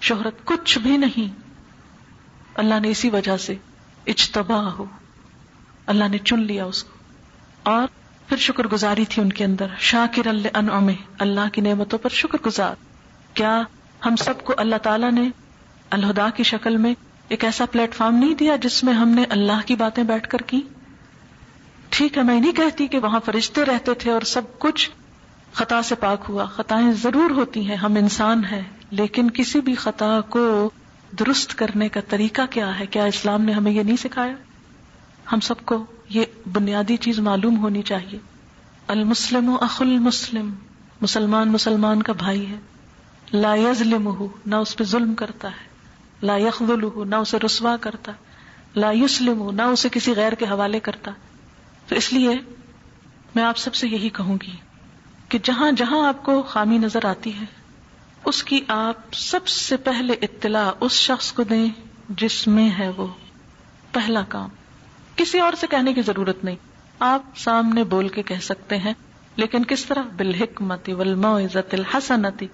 [0.00, 1.40] شہرت، کچھ بھی نہیں۔
[2.54, 3.54] اللہ نے اسی وجہ سے
[4.06, 4.84] اجتبا ہو۔
[5.86, 6.90] اللہ نے چن لیا اس کو۔
[7.62, 7.88] اور
[8.28, 12.74] پھر شکر گزاری تھی ان کے اندر۔ شاکر اللہ اللہ کی نعمتوں پر شکر گزار
[13.34, 13.62] کیا
[14.06, 15.28] ہم سب کو اللہ تعالیٰ نے
[15.90, 16.94] الہدا کی شکل میں
[17.28, 20.38] ایک ایسا پلیٹ فارم نہیں دیا جس میں ہم نے اللہ کی باتیں بیٹھ کر
[20.38, 20.60] کی؟
[21.88, 24.90] ٹھیک ہے، میں نہیں کہتی کہ وہاں فرشتے رہتے تھے اور سب کچھ
[25.52, 30.20] خطا سے پاک ہوا۔ خطائیں ضرور ہوتی ہیں۔ ہم انسان ہیں۔ لیکن کسی بھی خطا
[30.20, 30.70] کو
[31.18, 34.34] درست کرنے کا طریقہ کیا ہے؟ کیا اسلام نے ہمیں یہ نہیں سکھایا؟
[35.32, 38.18] ہم سب کو یہ بنیادی چیز معلوم ہونی چاہیے۔
[38.86, 40.54] المسلم و اخ المسلم۔
[41.00, 42.56] مسلمان مسلمان کا بھائی ہے۔
[43.32, 45.68] لا یظلم ہو نہ اس پہ ظلم کرتا ہے۔
[46.22, 48.12] لا یخل ہو نہ اسے رسوا کرتا۔
[48.76, 51.10] لا یسلم نہ اسے کسی غیر کے حوالے کرتا۔
[51.88, 52.30] تو اس لیے
[53.34, 54.67] میں آپ سب سے یہی کہوں گی۔
[55.28, 57.44] کہ جہاں جہاں آپ کو خامی نظر آتی ہے،
[58.24, 61.66] اس کی آپ سب سے پہلے اطلاع اس شخص کو دیں
[62.08, 63.06] جس میں ہے وہ۔
[63.92, 64.48] پہلا کام۔
[65.16, 66.56] کسی اور سے کہنے کی ضرورت نہیں۔
[66.98, 68.92] آپ سامنے بول کے کہہ سکتے ہیں،
[69.36, 72.46] لیکن کس طرح؟ بالحکمتی ولما عزت الحسنتی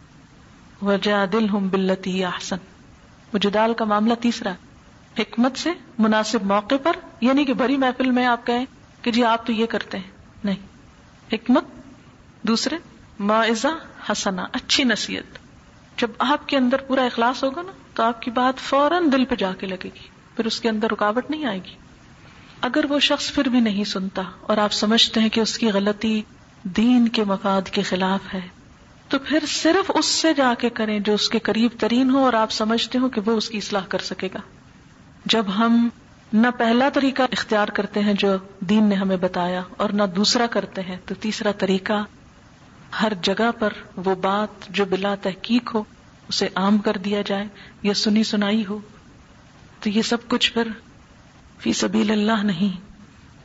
[0.83, 2.57] وجا دل ہوں بلتی احسن۔
[3.33, 4.53] وہ کا معاملہ تیسرا۔
[5.19, 8.65] حکمت سے مناسب موقع پر یعنی کہ بڑی محفل میں آپ کہیں
[9.03, 10.11] کہ جی آپ تو یہ کرتے ہیں۔
[10.45, 10.67] نہیں۔
[11.33, 11.65] حکمت
[12.45, 12.77] دوسرے
[13.19, 13.75] معذہ
[14.11, 15.39] حسنا اچھی نصیحت۔
[15.99, 19.35] جب آپ کے اندر پورا اخلاص ہوگا نا، تو آپ کی بات فوراً دل پہ
[19.35, 21.75] جا کے لگے گی، پھر اس کے اندر رکاوٹ نہیں آئے گی۔
[22.61, 26.23] اگر وہ شخص پھر بھی نہیں سنتا اور آپ سمجھتے ہیں کہ اس کی غلطی
[26.63, 28.41] دین کے مفاد کے خلاف ہے،
[29.09, 32.33] تو پھر صرف اس سے جا کے کریں جو اس کے قریب ترین ہو اور
[32.33, 34.41] آپ سمجھتے ہو کہ وہ اس کی اصلاح کر سکے گا۔
[35.27, 35.89] جب ہم
[36.33, 40.83] نہ پہلا طریقہ اختیار کرتے ہیں جو دین نے ہمیں بتایا اور نہ دوسرا کرتے
[40.83, 42.05] ہیں، تو تیسرا طریقہ
[43.03, 45.85] ہر جگہ پر وہ بات جو بلا تحقیق ہو،
[46.29, 47.49] اسے عام کر دیا جائے
[47.83, 48.79] یا سنی سنائی ہو،
[49.81, 50.69] تو یہ سب کچھ پھر
[51.59, 52.81] فی سبیل اللہ نہیں،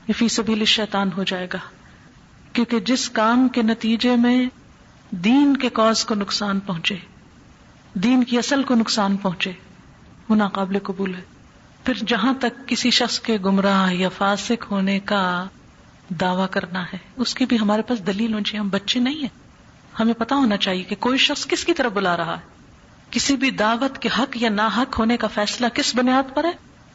[0.08, 1.58] یہ فی سبیل شیطان ہو جائے گا۔
[2.54, 4.45] کیونکہ جس کام کے نتیجے میں
[5.12, 6.95] دین کے کاز کو نقصان پہنچے،
[7.93, 9.52] دین کی اصل کو نقصان پہنچے،
[10.30, 11.22] وہ ناقابل قبول ہے۔
[11.84, 15.47] پھر جہاں تک کسی شخص کے گمراہ یا فاسق ہونے کا
[16.10, 19.49] دعوی کرنا ہے۔ اس کی بھی ہمارے پاس دلیل ہونی چاہیے، ہم بچے نہیں ہیں۔
[19.99, 22.60] ہمیں پتا ہونا چاہیے کہ کوئی شخص کس کی طرف بلا رہا ہے۔
[23.12, 26.51] کسی بھی دعوت کے حق یا نا حق ہونے کا فیصلہ کس بنیاد پر ہے؟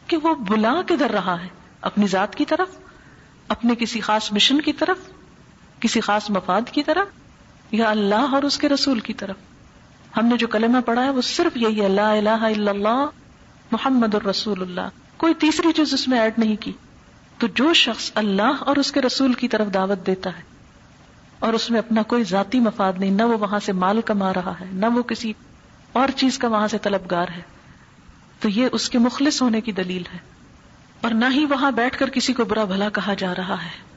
[0.07, 1.47] کہ وہ بلا کدھر رہا ہے؟
[1.81, 2.67] اپنی ذات کی طرف؟
[3.47, 4.97] اپنے کسی خاص مشن کی طرف؟
[5.79, 7.07] کسی خاص مفاد کی طرف؟
[7.71, 9.35] یا اللہ اور اس کے رسول کی طرف؟
[10.17, 13.05] ہم نے جو کلمہ پڑھا ہے، وہ صرف یہی ہے اللہ الہ الا اللہ،
[13.71, 16.71] محمد الرسول اللہ۔ کوئی تیسری چیز اس میں ایڈ نہیں کی۔
[17.37, 20.41] تو جو شخص اللہ اور اس کے رسول کی طرف دعوت دیتا ہے
[21.39, 24.53] اور اس میں اپنا کوئی ذاتی مفاد نہیں، نہ وہ وہاں سے مال کما رہا
[24.61, 25.33] ہے، نہ وہ کسی
[25.93, 27.41] اور چیز کا وہاں سے طلبگار ہے،
[28.39, 30.19] تو یہ اس کے مخلص ہونے کی دلیل ہے۔
[31.01, 33.95] اور نہ ہی وہاں بیٹھ کر کسی کو برا بھلا کہا جا رہا ہے۔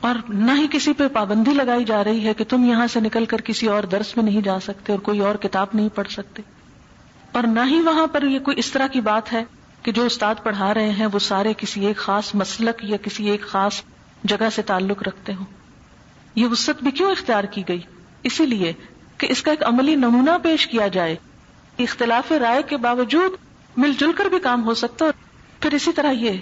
[0.00, 3.26] اور نہ ہی کسی پہ پابندی لگائی جا رہی ہے کہ تم یہاں سے نکل
[3.26, 6.42] کر کسی اور درس میں نہیں جا سکتے اور کوئی اور کتاب نہیں پڑھ سکتے۔
[7.32, 9.44] اور نہ ہی وہاں پر یہ کوئی اس طرح کی بات ہے
[9.82, 13.42] کہ جو استاد پڑھا رہے ہیں وہ سارے کسی ایک خاص مسلک یا کسی ایک
[13.42, 13.82] خاص
[14.24, 15.44] جگہ سے تعلق رکھتے ہوں۔
[16.34, 17.80] یہ وسط بھی کیوں اختیار کی گئی؟
[18.22, 18.72] اسی لیے
[19.18, 21.16] کہ اس کا ایک عملی نمونہ پیش کیا جائے۔
[21.78, 23.32] اختلاف رائے کے باوجود
[23.76, 25.04] مل جل کر بھی کام ہو سکتا
[25.60, 26.38] پھر اسی طرح یہ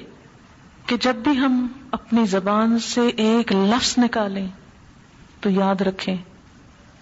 [0.87, 4.47] کہ جب بھی ہم اپنی زبان سے ایک لفظ نکالیں،
[5.41, 6.17] تو یاد رکھیں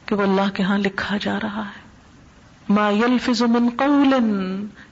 [0.07, 1.87] کہ وہ اللہ کے ہاں لکھا جا رہا ہے۔
[2.69, 4.15] ما يلفظ من قول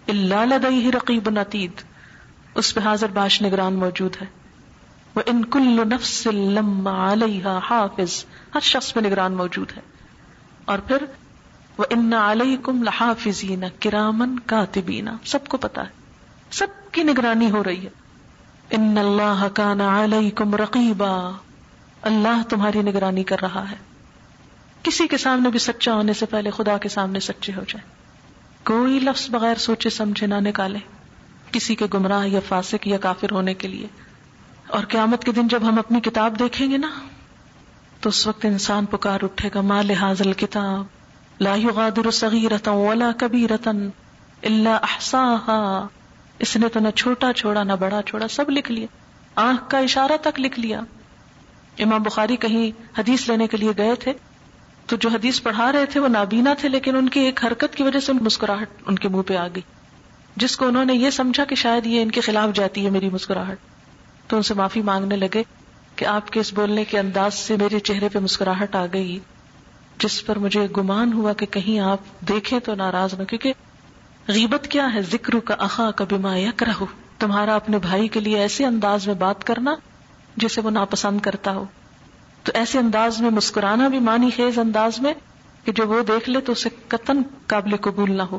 [0.08, 1.70] الا لديه رقيب عتيد
[2.54, 4.26] اس پہ حاضر باش نگران موجود ہے۔
[5.14, 8.24] وہ ان کل نفس لما علیہ حافظ،
[8.54, 9.82] ہر شخص پہ نگران موجود ہے۔
[10.64, 10.96] اور پھر
[11.78, 15.90] وہ ان علیکم لحافظین کرامن کاتبین، سب کو پتا ہے۔
[16.50, 17.90] سب کی نگرانی ہو رہی ہے۔
[18.70, 21.30] ان اللہ کان علیکم رقیبا،
[22.02, 23.76] اللہ تمہاری نگرانی کر رہا ہے۔
[24.82, 28.03] کسی کے سامنے بھی سچا ہونے سے پہلے خدا کے سامنے سچے ہو جائے
[28.64, 30.78] کوئی لفظ بغیر سوچے سمجھے نہ نکالے
[31.52, 33.86] کسی کے گمراہ یا فاسق یا کافر ہونے کے لیے۔
[34.68, 36.90] اور قیامت کے دن جب ہم اپنی کتاب دیکھیں گے نا،
[38.00, 40.84] تو اس وقت انسان پکار اٹھے گا، مال حاضل کتاب
[41.40, 43.70] لا يغادر صغیرتا ولا کبیرتا
[44.42, 45.86] الا احصاها
[46.38, 48.86] اس نے تو نہ چھوٹا چھوڑا، نہ بڑا چھوڑا، سب لکھ لیا۔
[49.34, 50.80] آنکھ کا اشارہ تک لکھ لیا۔
[51.78, 54.12] امام بخاری کہیں حدیث لینے کے لیے گئے تھے
[54.86, 57.82] تو جو حدیث پڑھا رہے تھے وہ نابینا تھے، لیکن ان کی ایک حرکت کی
[57.82, 59.62] وجہ سے مسکراہٹ ان کے منہ پہ آ گئی۔
[60.36, 63.10] جس کو انہوں نے یہ سمجھا کہ شاید یہ ان کے خلاف جاتی ہے میری
[63.10, 63.56] مسکراہٹ۔
[64.26, 65.42] تو ان سے معافی مانگنے لگے
[65.96, 69.18] کہ آپ کے اس بولنے کے انداز سے میرے چہرے پہ مسکراہٹ آ گئی،
[69.98, 73.52] جس پر مجھے گمان ہوا کہ کہیں آپ دیکھیں تو ناراض نہ، کیونکہ
[74.28, 76.86] غیبت کیا ہے؟ ذکر کا اخا کبھی ما یک رہو
[77.18, 79.74] تمہارا اپنے بھائی کے لیے ایسے انداز میں بات کرنا
[80.36, 81.64] جسے وہ ناپسند کرتا ہو۔
[82.44, 85.14] تو ایسے انداز میں مسکرانا بھی مانی خیز انداز میں
[85.64, 88.38] کہ جو وہ دیکھ لے تو اسے قطن قابل قبول نہ ہو۔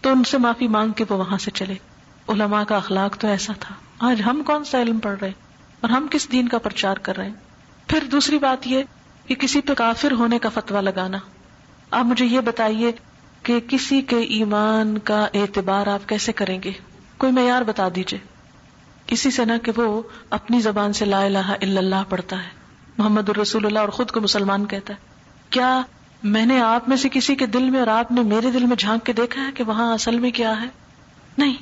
[0.00, 1.74] تو ان سے معافی مانگ کے وہ وہاں سے چلے۔
[2.28, 5.32] علماء کا اخلاق تو ایسا تھا۔ آج ہم کون سا علم پڑھ رہے
[5.80, 7.34] اور ہم کس دین کا پرچار کر رہے ہیں؟
[7.86, 8.82] پھر دوسری بات یہ
[9.26, 11.18] کہ کسی پہ کافر ہونے کا فتوا لگانا۔
[11.90, 12.92] آپ مجھے یہ بتائیے
[13.42, 16.72] کہ کسی کے ایمان کا اعتبار آپ کیسے کریں گے؟
[17.16, 18.18] کوئی معیار بتا دیجیے
[19.06, 22.65] کسی سے نہ کہ وہ اپنی زبان سے لا الہ الا اللہ پڑھتا ہے۔
[22.98, 24.98] محمد الرسول اللہ اور خود کو مسلمان کہتا ہے۔
[25.50, 25.82] کیا
[26.22, 28.76] میں نے آپ میں سے کسی کے دل میں اور آپ نے میرے دل میں
[28.76, 30.66] جھانک کے دیکھا ہے کہ وہاں اصل میں کیا ہے؟
[31.38, 31.54] نہیں۔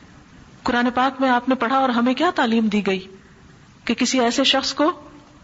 [0.63, 3.07] قرآن پاک میں آپ نے پڑھا اور ہمیں کیا تعلیم دی گئی؟
[3.85, 4.93] کہ کسی ایسے شخص کو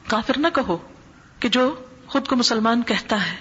[0.07, 0.79] کافر نہ کہو
[1.41, 1.75] کہ جو
[2.07, 3.37] خود کو مسلمان کہتا ہے۔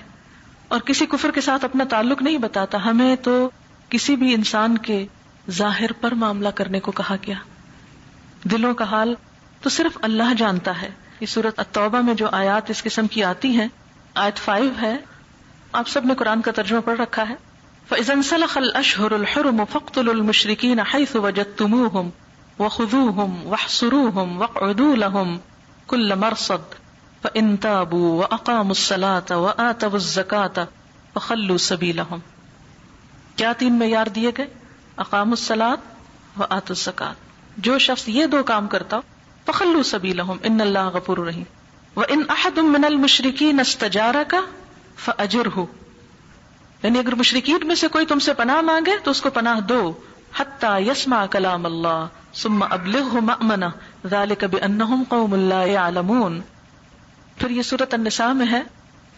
[0.68, 3.50] اور کسی کفر کے ساتھ اپنا تعلق نہیں بتاتا۔ ہمیں تو
[3.90, 5.08] کسی بھی انسان کے
[5.50, 7.36] ظاہر پر معاملہ کرنے کو کہا گیا۔
[8.44, 9.14] دلوں کا حال
[9.62, 10.90] تو صرف اللہ جانتا ہے۔
[11.20, 13.68] یہ صورت التوبہ میں جو آیات اس قسم کی آتی ہیں،
[14.14, 14.98] آیت فائیو ہے،
[15.74, 17.36] آپ سب نے قرآن کا ترجمہ پڑھ رکھا ہے۔
[17.90, 22.10] فَإِذَا انسَلَخَ الْأَشْهُرُ الْحُرُمُ فَاقْتُلُوا الْمُشْرِكِينَ حَيْثُ وَجَدتُّمُوهُمْ
[22.60, 25.38] وَخُذُوهُمْ وَاحْصُرُوهُمْ وَاقْعُدُوا لَهُمْ
[25.88, 26.74] كُلَّ مَرْصَدٍ
[27.22, 30.64] فَإِن تَابُوا وَأَقَامُوا الصَّلَاةَ وَآتَوُا الزَّكَاةَ
[31.14, 32.20] فَخَلُّوا سَبِيلَهُمْ۔
[33.36, 34.48] کیا تین معیار دیے گئے؟
[34.98, 35.78] اقام الصلاۃ
[36.40, 37.16] و آت الزکات
[37.58, 39.00] جو شخص یہ دو کام کرتا
[39.46, 41.44] فخلو سبیلہم، ان اللہ غفور رحیم۔
[41.96, 44.36] و ان احد من المشرکین استجارک
[44.98, 45.60] فاجرہ
[46.84, 49.94] یعنی اگر مشرکین میں سے کوئی تم سے پناہ مانگے تو اس کو پناہ دو۔
[50.40, 53.66] حتی یسمع کلام اللہ ثم ابلغه مأمنہ
[54.08, 56.42] ذالک بانہم قوم لا يعلمون۔
[57.38, 58.62] پھر یہ سورة النساء میں ہے۔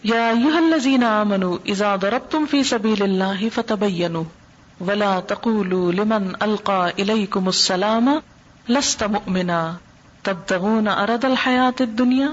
[0.02, 4.22] یا ایوہ الذین آمنوا اذا ضربتم فی سبیل اللہ فتبینوا
[4.84, 8.10] ولا تقولوا لمن القى الیکم السلام
[8.68, 9.76] لست مؤمنا۔
[10.22, 12.26] تبتغون ارد الحیات الدنیا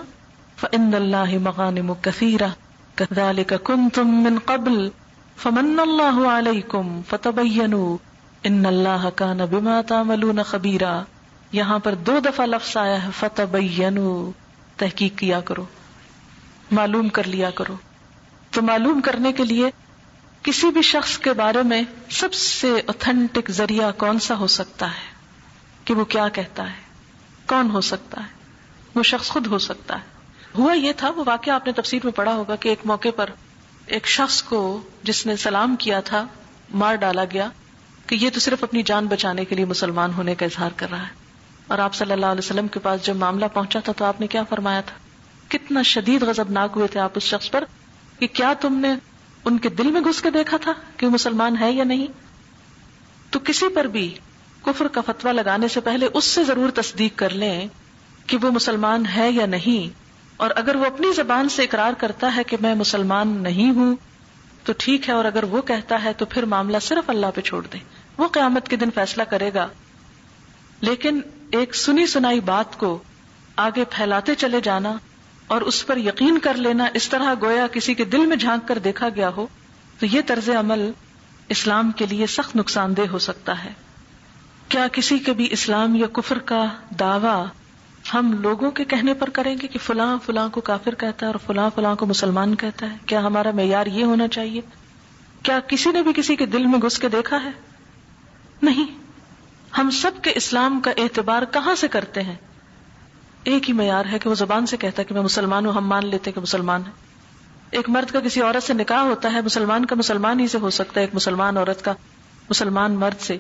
[0.62, 2.48] فان اللہ مغانم کثیرہ
[2.96, 4.90] كذلك كنتم من قبل
[5.42, 7.98] فمن اللہ علیکم فتبینوا
[8.44, 11.04] ان اللہ کان بما تعملون خبیرا
[11.52, 14.32] یہاں پر دو دفعہ لفظ آیا ہے، فتبینوا.
[14.78, 15.66] تحقیق کیا کرو،
[16.72, 17.76] معلوم کر لیا کرو.
[18.52, 19.72] تو معلوم کرنے کے لیے
[20.44, 25.08] کسی بھی شخص کے بارے میں سب سے اوتھینٹک ذریعہ کون سا ہو سکتا ہے؟
[25.86, 26.89] کہ وہ کیا کہتا ہے؟
[27.50, 28.28] کون ہو سکتا ہے؟
[28.96, 30.20] وہ شخص خود ہو سکتا ہے۔
[30.58, 33.30] ہوا یہ تھا، وہ واقعہ آپ نے تفسیر میں پڑھا ہوگا کہ ایک موقع پر
[33.86, 36.26] ایک شخص کو جس نے سلام کیا تھا،
[36.74, 37.50] مار ڈالا گیا
[38.08, 41.04] کہ یہ تو صرف اپنی جان بچانے کے لیے مسلمان ہونے کا اظہار کر رہا
[41.04, 41.12] ہے۔
[41.68, 44.28] اور آپ صلی اللہ علیہ وسلم کے پاس جب معاملہ پہنچا تھا تو آپ نے
[44.28, 44.96] کیا فرمایا تھا؟
[45.48, 47.64] کتنا شدید غزب ناک ہوئے تھے آپ اس شخص پر
[48.20, 48.94] کہ کیا تم نے
[49.46, 52.08] ان کے دل میں گھس کے دیکھا تھا کہ وہ مسلمان ہے یا نہیں؟
[53.30, 54.18] تو کسی پر بھی
[54.66, 57.68] کفر کا فتوا لگانے سے پہلے اس سے ضرور تصدیق کر لیں
[58.28, 60.00] کہ وہ مسلمان ہے یا نہیں۔
[60.38, 63.96] اور اگر وہ اپنی زبان سے اقرار کرتا ہے کہ میں مسلمان نہیں ہوں،
[64.64, 67.68] تو ٹھیک ہے، اور اگر وہ کہتا ہے تو پھر معاملہ صرف اللہ پہ چھوڑ
[67.74, 67.80] دیں۔
[68.18, 69.68] وہ قیامت کے دن فیصلہ کرے گا۔
[70.82, 73.00] لیکن ایک سنی سنائی بات کو
[73.56, 74.98] آگے پھیلاتے چلے جانا
[75.48, 78.78] اور اس پر یقین کر لینا، اس طرح گویا کسی کے دل میں جھانک کر
[78.78, 79.48] دیکھا گیا ہو،
[80.00, 80.92] تو یہ طرز عمل
[81.50, 83.74] اسلام کے لیے سخت نقصان دہ ہو سکتا ہے۔
[84.70, 86.66] کیا کسی کے بھی اسلام یا کفر کا
[87.00, 87.44] دعوی
[88.14, 91.40] ہم لوگوں کے کہنے پر کریں گے کہ فلاں فلاں کو کافر کہتا ہے اور
[91.48, 94.62] فلاں فلاں کو مسلمان کہتا ہے؟ کیا ہمارا معیار یہ ہونا چاہیے؟
[95.44, 97.50] کیا کسی نے بھی کسی کے دل میں گھس کے دیکھا ہے؟
[98.62, 98.86] نہیں۔
[99.78, 102.36] ہم سب کے اسلام کا اعتبار کہاں سے کرتے ہیں؟
[103.44, 105.88] ایک ہی معیار ہے کہ وہ زبان سے کہتا ہے کہ میں مسلمان ہوں، ہم
[105.88, 106.92] مان لیتے کہ مسلمان ہے
[107.72, 110.70] ایک مرد کا کسی عورت سے نکاح ہوتا ہے، مسلمان کا مسلمان ہی سے ہو
[110.70, 111.94] سکتا ہے، ایک مسلمان عورت کا
[112.50, 113.38] مسلمان مرد سے۔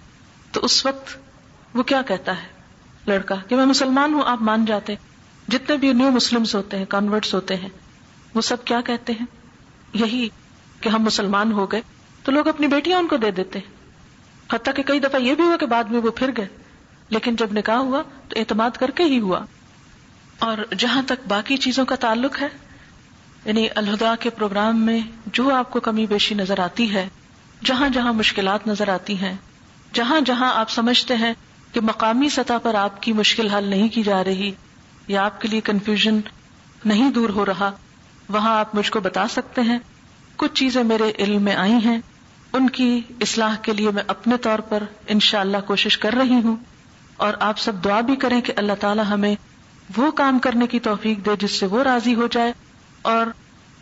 [0.51, 1.17] تو اس وقت
[1.73, 2.47] وہ کیا کہتا ہے
[3.07, 4.95] لڑکا کہ میں مسلمان ہوں، آپ مان جاتے
[5.47, 7.69] جتنے بھی نیو مسلم ہوتے ہیں کانورٹس ہوتے ہیں،
[8.33, 9.25] وہ سب کیا کہتے ہیں؟
[9.93, 10.29] یہی
[10.81, 11.81] کہ ہم مسلمان ہو گئے
[12.23, 13.59] تو لوگ اپنی بیٹیاں ان کو دے دیتے
[14.53, 16.47] حتیٰ کہ کئی دفعہ یہ بھی ہوا کہ بعد میں وہ پھر گئے۔
[17.09, 19.45] لیکن جب نکاح ہوا تو اعتماد کر کے ہی ہوا۔
[20.39, 22.47] اور جہاں تک باقی چیزوں کا تعلق ہے
[23.45, 27.07] یعنی الہدا کے پروگرام میں جو آپ کو کمی بیشی نظر آتی ہے،
[27.63, 29.37] جہاں جہاں مشکلات نظر آتی ہیں
[29.93, 31.33] جہاں جہاں آپ سمجھتے ہیں
[31.71, 34.51] کہ مقامی سطح پر آپ کی مشکل حل نہیں کی جا رہی
[35.07, 36.19] یا آپ کے لیے کنفیوژن
[36.85, 37.71] نہیں دور ہو رہا،
[38.29, 39.79] وہاں آپ مجھ کو بتا سکتے ہیں۔
[40.35, 41.97] کچھ چیزیں میرے علم میں آئی ہیں۔
[42.53, 46.55] ان کی اصلاح کے لیے میں اپنے طور پر انشاءاللہ اللہ کوشش کر رہی ہوں۔
[47.17, 49.35] اور آپ سب دعا بھی کریں کہ اللہ تعالیٰ ہمیں
[49.97, 52.53] وہ کام کرنے کی توفیق دے جس سے وہ راضی ہو جائے۔
[53.01, 53.27] اور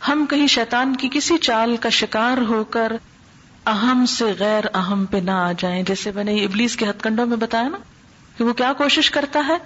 [0.07, 2.91] ہم کہیں شیطان کی کسی چال کا شکار ہو کر
[3.67, 7.25] اہم سے غیر اہم پہ نہ آ جائیں، جیسے میں نے ابلیس کے ہتھ کنڈوں
[7.25, 7.77] میں بتایا نا
[8.37, 9.57] کہ وہ کیا کوشش کرتا ہے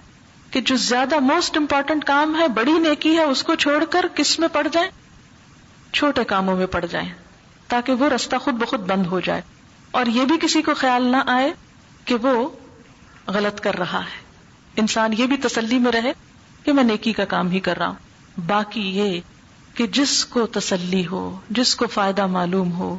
[0.51, 4.39] کہ جو زیادہ موسٹ امپورٹینٹ کام ہے، بڑی نیکی ہے، اس کو چھوڑ کر کس
[4.39, 4.89] میں پڑ جائیں؟
[5.93, 7.09] چھوٹے کاموں میں پڑ جائیں،
[7.67, 9.41] تاکہ وہ رستہ خود بخود بند ہو جائے۔
[9.91, 11.53] اور یہ بھی کسی کو خیال نہ آئے
[12.05, 12.49] کہ وہ
[13.27, 14.21] غلط کر رہا ہے۔
[14.75, 16.13] انسان یہ بھی تسلی میں رہے
[16.63, 19.21] کہ میں نیکی کا کام ہی کر رہا ہوں۔ باقی یہ
[19.73, 22.97] کہ جس کو تسلی ہو، جس کو فائدہ معلوم ہو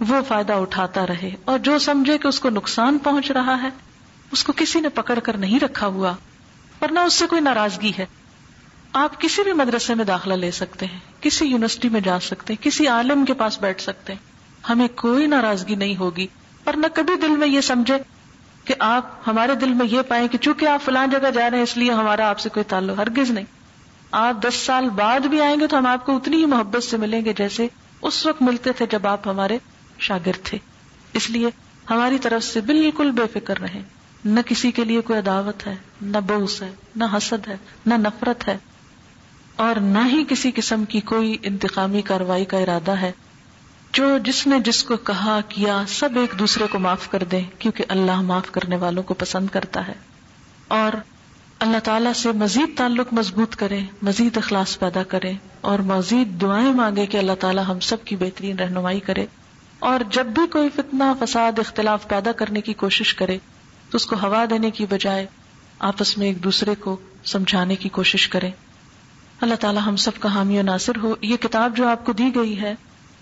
[0.00, 3.68] وہ فائدہ اٹھاتا رہے اور جو سمجھے کہ اس کو نقصان پہنچ رہا ہے،
[4.32, 6.12] اس کو کسی نے پکڑ کر نہیں رکھا ہوا
[6.78, 8.06] اور نہ اس سے کوئی ناراضگی ہے۔
[8.92, 12.64] آپ کسی بھی مدرسے میں داخلہ لے سکتے ہیں، کسی یونیورسٹی میں جا سکتے ہیں،
[12.64, 14.20] کسی عالم کے پاس بیٹھ سکتے ہیں۔
[14.68, 16.26] ہمیں کوئی ناراضگی نہیں ہوگی
[16.64, 17.96] اور نہ کبھی دل میں یہ سمجھے
[18.64, 21.64] کہ آپ ہمارے دل میں یہ پائیں کہ چونکہ آپ فلان جگہ جا رہے ہیں،
[21.64, 23.44] اس لیے ہمارا آپ سے کوئی تعلق ہرگز نہیں۔
[24.10, 26.96] آپ دس سال بعد بھی آئیں گے تو ہم آپ کو اتنی ہی محبت سے
[26.96, 27.68] ملیں گے جیسے
[28.02, 29.58] اس وقت ملتے تھے جب آپ ہمارے
[29.98, 30.58] شاگرد تھے۔
[31.12, 31.48] اس لیے
[31.90, 33.82] ہماری طرف سے بالکل بے فکر رہے
[34.24, 38.48] نہ کسی کے لیے کوئی عداوت ہے، نہ بوس ہے، نہ حسد ہے، نہ نفرت
[38.48, 38.58] ہے۔
[39.56, 43.12] اور نہ ہی کسی قسم کی کوئی انتقامی کاروائی کا ارادہ ہے۔
[43.92, 47.84] جو جس نے جس کو کہا، کیا، سب ایک دوسرے کو معاف کر دیں، کیونکہ
[47.88, 49.94] اللہ معاف کرنے والوں کو پسند کرتا ہے۔
[50.68, 50.96] اور
[51.58, 57.06] اللہ تعالیٰ سے مزید تعلق مضبوط کرے مزید اخلاص پیدا کرے اور مزید دعائیں مانگے
[57.06, 59.26] کہ اللہ تعالیٰ ہم سب کی بہترین رہنمائی کرے۔
[59.78, 63.38] اور جب بھی کوئی فتنہ، فساد، اختلاف پیدا کرنے کی کوشش کرے،
[63.90, 65.26] تو اس کو ہوا دینے کی بجائے
[65.78, 68.50] آپس میں ایک دوسرے کو سمجھانے کی کوشش کریں
[69.40, 72.34] اللہ تعالی ہم سب کا حامی و ناصر ہو۔ یہ کتاب جو آپ کو دی
[72.34, 72.74] گئی ہے،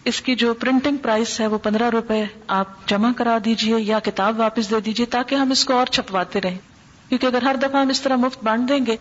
[0.04, 4.40] اس کی جو پرنٹنگ پرائس ہے، وہ پندرہ روپے آپ جمع کرا دیجیے یا کتاب
[4.40, 6.58] واپس دے دیجیے تاکہ ہم اس کو اور چھپواتے رہیں۔
[7.08, 8.96] کیونکہ اگر ہر دفعہ ہم اس طرح مفت بانٹ دیں گے،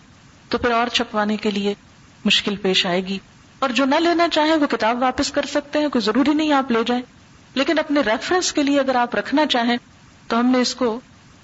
[0.48, 1.74] تو پھر اور چھپوانے کے لیے
[2.24, 3.18] مشکل پیش آئے گی۔
[3.58, 6.70] اور جو نہ لینا چاہیں، وہ کتاب واپس کر سکتے ہیں، کوئی ضروری نہیں آپ
[6.70, 7.02] لے جائیں۔
[7.54, 9.76] لیکن اپنے ریفرنس کے لیے اگر آپ رکھنا چاہیں
[10.28, 11.00] تو ہم نے اس کو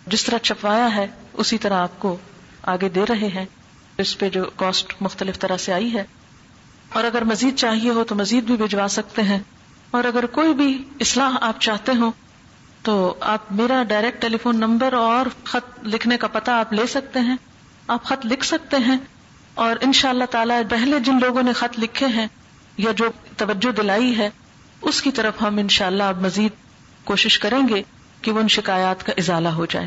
[0.06, 2.16] جس طرح چھپوایا ہے، اسی طرح آپ کو
[2.62, 3.44] آگے دے رہے ہیں۔
[3.98, 6.04] اس پہ جو کاسٹ مختلف طرح سے آئی ہے۔
[6.92, 9.38] اور اگر مزید چاہیے ہو تو مزید بھی بھجوا سکتے ہیں۔
[9.90, 12.10] اور اگر کوئی بھی اصلاح آپ چاہتے ہو
[12.82, 17.20] تو آپ میرا ڈائریکٹ ٹیلی فون نمبر اور خط لکھنے کا پتہ آپ لے سکتے
[17.20, 17.36] ہیں۔
[17.88, 18.98] آپ خط لکھ سکتے ہیں۔
[19.54, 22.26] اور ان شاء اللہ تعالی پہلے جن لوگوں نے خط لکھے ہیں
[22.76, 23.04] یا جو
[23.36, 24.30] توجہ دلائی ہے
[24.82, 26.52] اس کی طرف ہم ان شاء اللہ اب مزید
[27.04, 27.82] کوشش کریں گے
[28.22, 29.86] کہ وہ ان شکایات کا ازالہ ہو جائے۔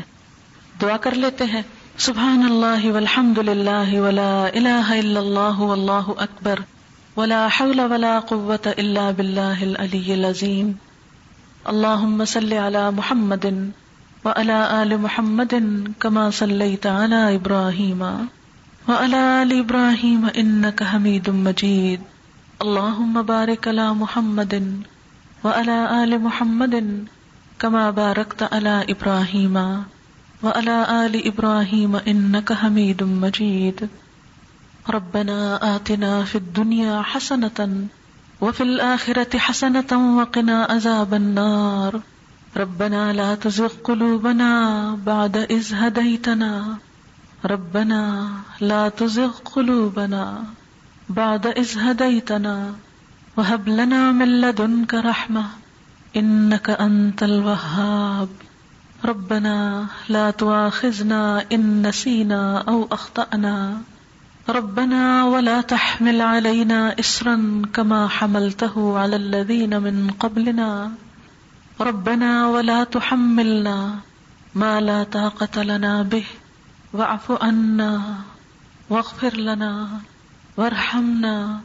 [0.82, 1.62] دعا کر لیتے ہیں۔
[1.98, 6.58] سبحان اللہ والحمد للہ ولا الہ الا اللہ واللہ اکبر
[7.16, 10.72] ولا حول ولا قوة الا باللہ العلی العظیم۔
[11.64, 13.44] اللہم صلی علی محمد
[14.24, 15.54] وعلى آل محمد
[15.98, 18.02] كما صليت على إبراهيم
[18.88, 22.13] وعلى آل إبراهيم إنك حميد مجيد
[22.62, 24.82] اللهم بارك على محمد
[25.44, 27.06] وعلى آل محمد
[27.58, 29.84] كما باركت على إبراهيم
[30.42, 33.88] وعلى آل إبراهيم إنك حميد مجيد
[34.90, 37.86] ربنا آتنا في الدنيا حسنة
[38.40, 42.00] وفي الآخرة حسنة وقنا عذاب النار.
[42.56, 44.50] ربنا لا تزغ قلوبنا
[45.06, 46.78] بعد إذ هديتنا
[47.44, 48.30] ربنا
[48.60, 50.44] لا تزغ قلوبنا
[51.08, 52.72] بعد إذ هديتنا
[53.36, 55.44] وهب لنا من لدنك رحمة
[56.16, 58.28] إنك أنت الوهاب.
[59.04, 63.82] ربنا لا تواخذنا إن نسينا أو أخطأنا.
[64.48, 70.90] ربنا ولا تحمل علينا إسرا كما حملته على الذين من قبلنا.
[71.80, 73.98] ربنا ولا تحملنا
[74.54, 76.26] ما لا طاقة لنا به.
[76.92, 78.02] واعف عنا
[78.90, 79.88] واغفر لنا.
[80.56, 81.60] وارحمنا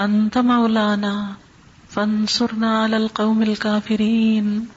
[0.00, 1.26] أنت مولانا
[1.88, 4.68] فانصرنا على القوم الكافرين.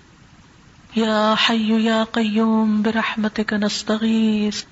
[0.96, 4.64] يا حي يا قيوم، برحمتك نستغيث.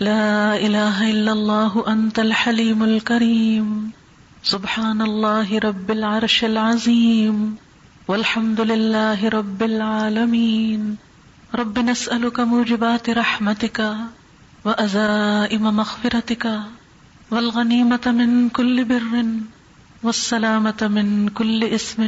[0.00, 3.90] لا إله إلا الله، أنت الحليم الكريم.
[4.42, 7.56] سبحان الله رب العرش العظيم.
[8.08, 10.96] والحمد لله رب العالمين.
[11.54, 13.96] رب نسألك موجبات رحمتك
[14.64, 16.60] وأزائم مغفرتك.
[17.32, 19.24] والغنيمة من كل بر
[20.02, 22.00] والسلامة من كل اسم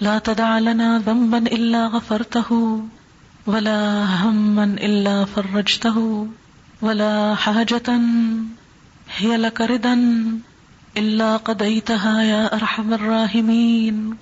[0.00, 2.50] لا تدع لنا ذنبا إلا غفرته
[3.46, 6.28] ولا هما إلا فرجته
[6.82, 8.00] ولا حاجة
[9.16, 9.96] هي لك ردا
[10.96, 14.16] إلا قضيتها يا أرحم الراحمين.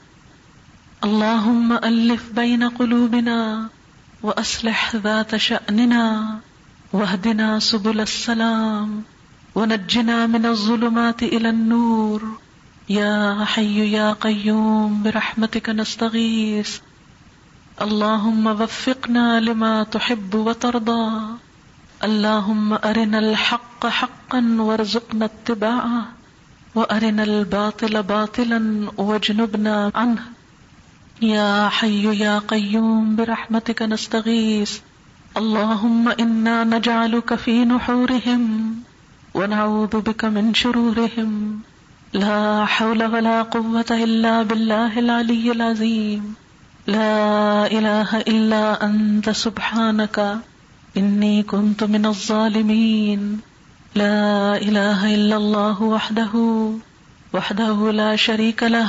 [1.04, 3.68] اللهم ألف بين قلوبنا
[4.22, 6.38] وأصلح ذات شأننا
[6.92, 9.13] واهدنا سبل السلام.
[9.55, 12.38] ونجنا من الظلمات إلى النور.
[12.88, 16.78] يا حي يا قيوم، برحمتك نستغيث.
[17.82, 21.26] اللهم وفقنا لما تحب وترضى.
[22.05, 26.09] اللهم أرنا الحق حقا وارزقنا اتباعه.
[26.74, 30.22] وأرنا الباطل باطلا واجنبنا عنه.
[31.22, 34.78] يا حي يا قيوم، برحمتك نستغيث.
[35.36, 38.74] اللهم إنا نجعلك في نحورهم.
[39.35, 41.57] ونعوذ بك من شرورهم.
[42.14, 46.32] لا حول ولا قوة إلا بالله العلي العظيم.
[46.87, 50.20] لا إله إلا أنت سبحانك.
[50.99, 53.37] إني كنت من الظالمين.
[53.95, 56.64] لا إله إلا الله وحده.
[57.35, 58.89] وحده لا شريك له.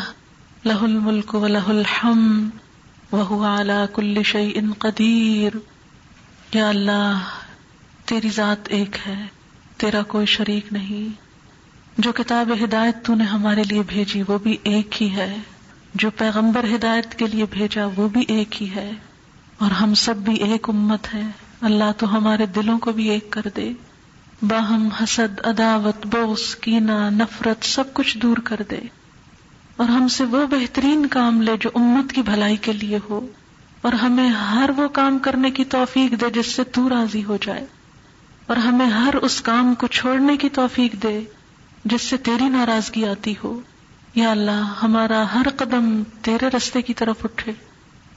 [0.66, 2.50] لہ الملک و لہ الحم
[3.12, 5.58] وہ اعلی کل شعی ان قدیر
[6.54, 7.20] یا اللہ
[8.06, 9.26] تیری ذات ایک ہے۔
[9.78, 11.26] تیرا کوئی شریک نہیں۔
[11.98, 15.36] جو کتاب ہدایت تو نے ہمارے لیے بھیجی وہ بھی ایک ہی ہے۔
[15.96, 18.92] جو پیغمبر ہدایت کے لیے بھیجا وہ بھی ایک ہی ہے۔
[19.58, 21.22] اور ہم سب بھی ایک امت ہے
[21.62, 23.74] اللہ تو ہمارے دلوں کو بھی ایک کر دے۔
[24.42, 28.80] باہم حسد، عداوت بوس کینا نفرت سب کچھ دور کر دے۔
[29.78, 33.28] اور ہم سے وہ بہترین کام لے جو امت کی بھلائی کے لیے ہو۔
[33.82, 37.66] اور ہمیں ہر وہ کام کرنے کی توفیق دے جس سے تو راضی ہو جائے۔
[38.48, 41.22] اور ہمیں ہر اس کام کو چھوڑنے کی توفیق دے
[41.86, 43.60] جس سے تیری ناراضگی آتی ہو۔
[44.16, 47.52] یا اللہ، ہمارا ہر قدم تیرے رستے کی طرف اٹھے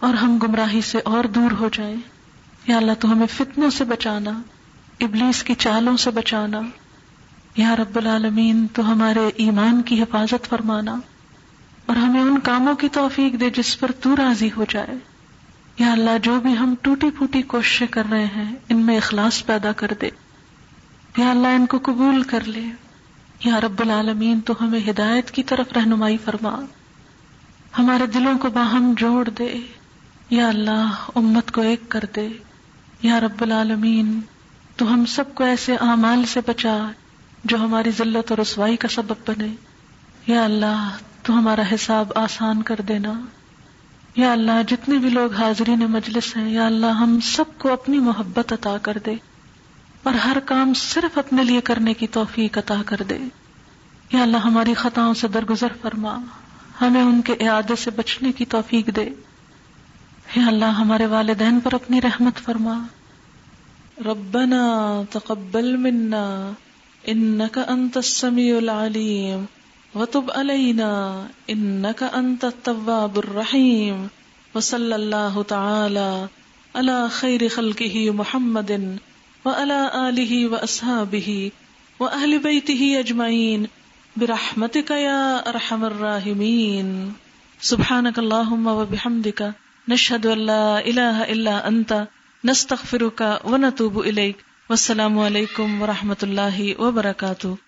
[0.01, 1.97] اور ہم گمراہی سے اور دور ہو جائیں۔
[2.67, 4.31] یا اللہ، تو ہمیں فتنوں سے بچانا،
[5.01, 6.61] ابلیس کی چالوں سے بچانا۔
[7.57, 10.97] یا رب العالمین، تو ہمارے ایمان کی حفاظت فرمانا
[11.87, 14.99] اور ہمیں ان کاموں کی توفیق دے جس پر تو راضی ہو جائے۔
[15.79, 19.73] یا اللہ جو بھی ہم ٹوٹی پھوٹی کوششیں کر رہے ہیں، ان میں اخلاص پیدا
[19.73, 20.11] کر دے۔
[21.17, 22.63] یا اللہ ان کو قبول کر لے۔
[23.45, 26.61] یا رب العالمین، تو ہمیں ہدایت کی طرف رہنمائی فرما۔
[27.79, 29.55] ہمارے دلوں کو باہم جوڑ دے۔
[30.31, 32.29] یا اللہ، امت کو ایک کر دے۔
[33.03, 34.21] یا رب العالمین،
[34.77, 36.91] تو ہم سب کو ایسے اعمال سے بچا
[37.45, 39.49] جو ہماری ذلت اور رسوائی کا سبب بنے۔
[40.27, 40.89] یا اللہ،
[41.23, 43.13] تو ہمارا حساب آسان کر دینا۔
[44.19, 48.53] یا اللہ جتنے بھی لوگ حاضرین مجلس ہیں، یا اللہ ہم سب کو اپنی محبت
[48.53, 49.15] عطا کر دے
[50.03, 53.19] اور ہر کام صرف اپنے لیے کرنے کی توفیق عطا کر دے۔
[54.13, 56.19] یا اللہ ہماری خطاؤں سے درگزر فرما،
[56.81, 59.09] ہمیں ان کے اعادے سے بچنے کی توفیق دے۔
[60.37, 62.87] یا اللہ ہمارے والدین پر اپنی رحمت فرما۔
[64.05, 66.51] ربنا تقبل منا
[67.05, 69.45] انك انت السميع العليم
[69.95, 74.09] وتب علينا انك انت التواب الرحيم
[74.55, 76.29] وصلى الله تعالى
[76.77, 78.99] على خير خلقه محمد
[79.45, 81.51] وعلى آله وأصحابه
[82.01, 83.69] وأهل بيته أجمعين
[84.17, 87.13] برحمتك يا أرحم الراحمين.
[87.61, 89.53] سبحانك اللهم وبحمدك
[89.89, 92.09] نشهد أن لا إله إلا أنت
[92.45, 94.37] نستغفرك ونتوب إليك.
[94.71, 97.68] والسلام عليكم ورحمة الله وبركاته.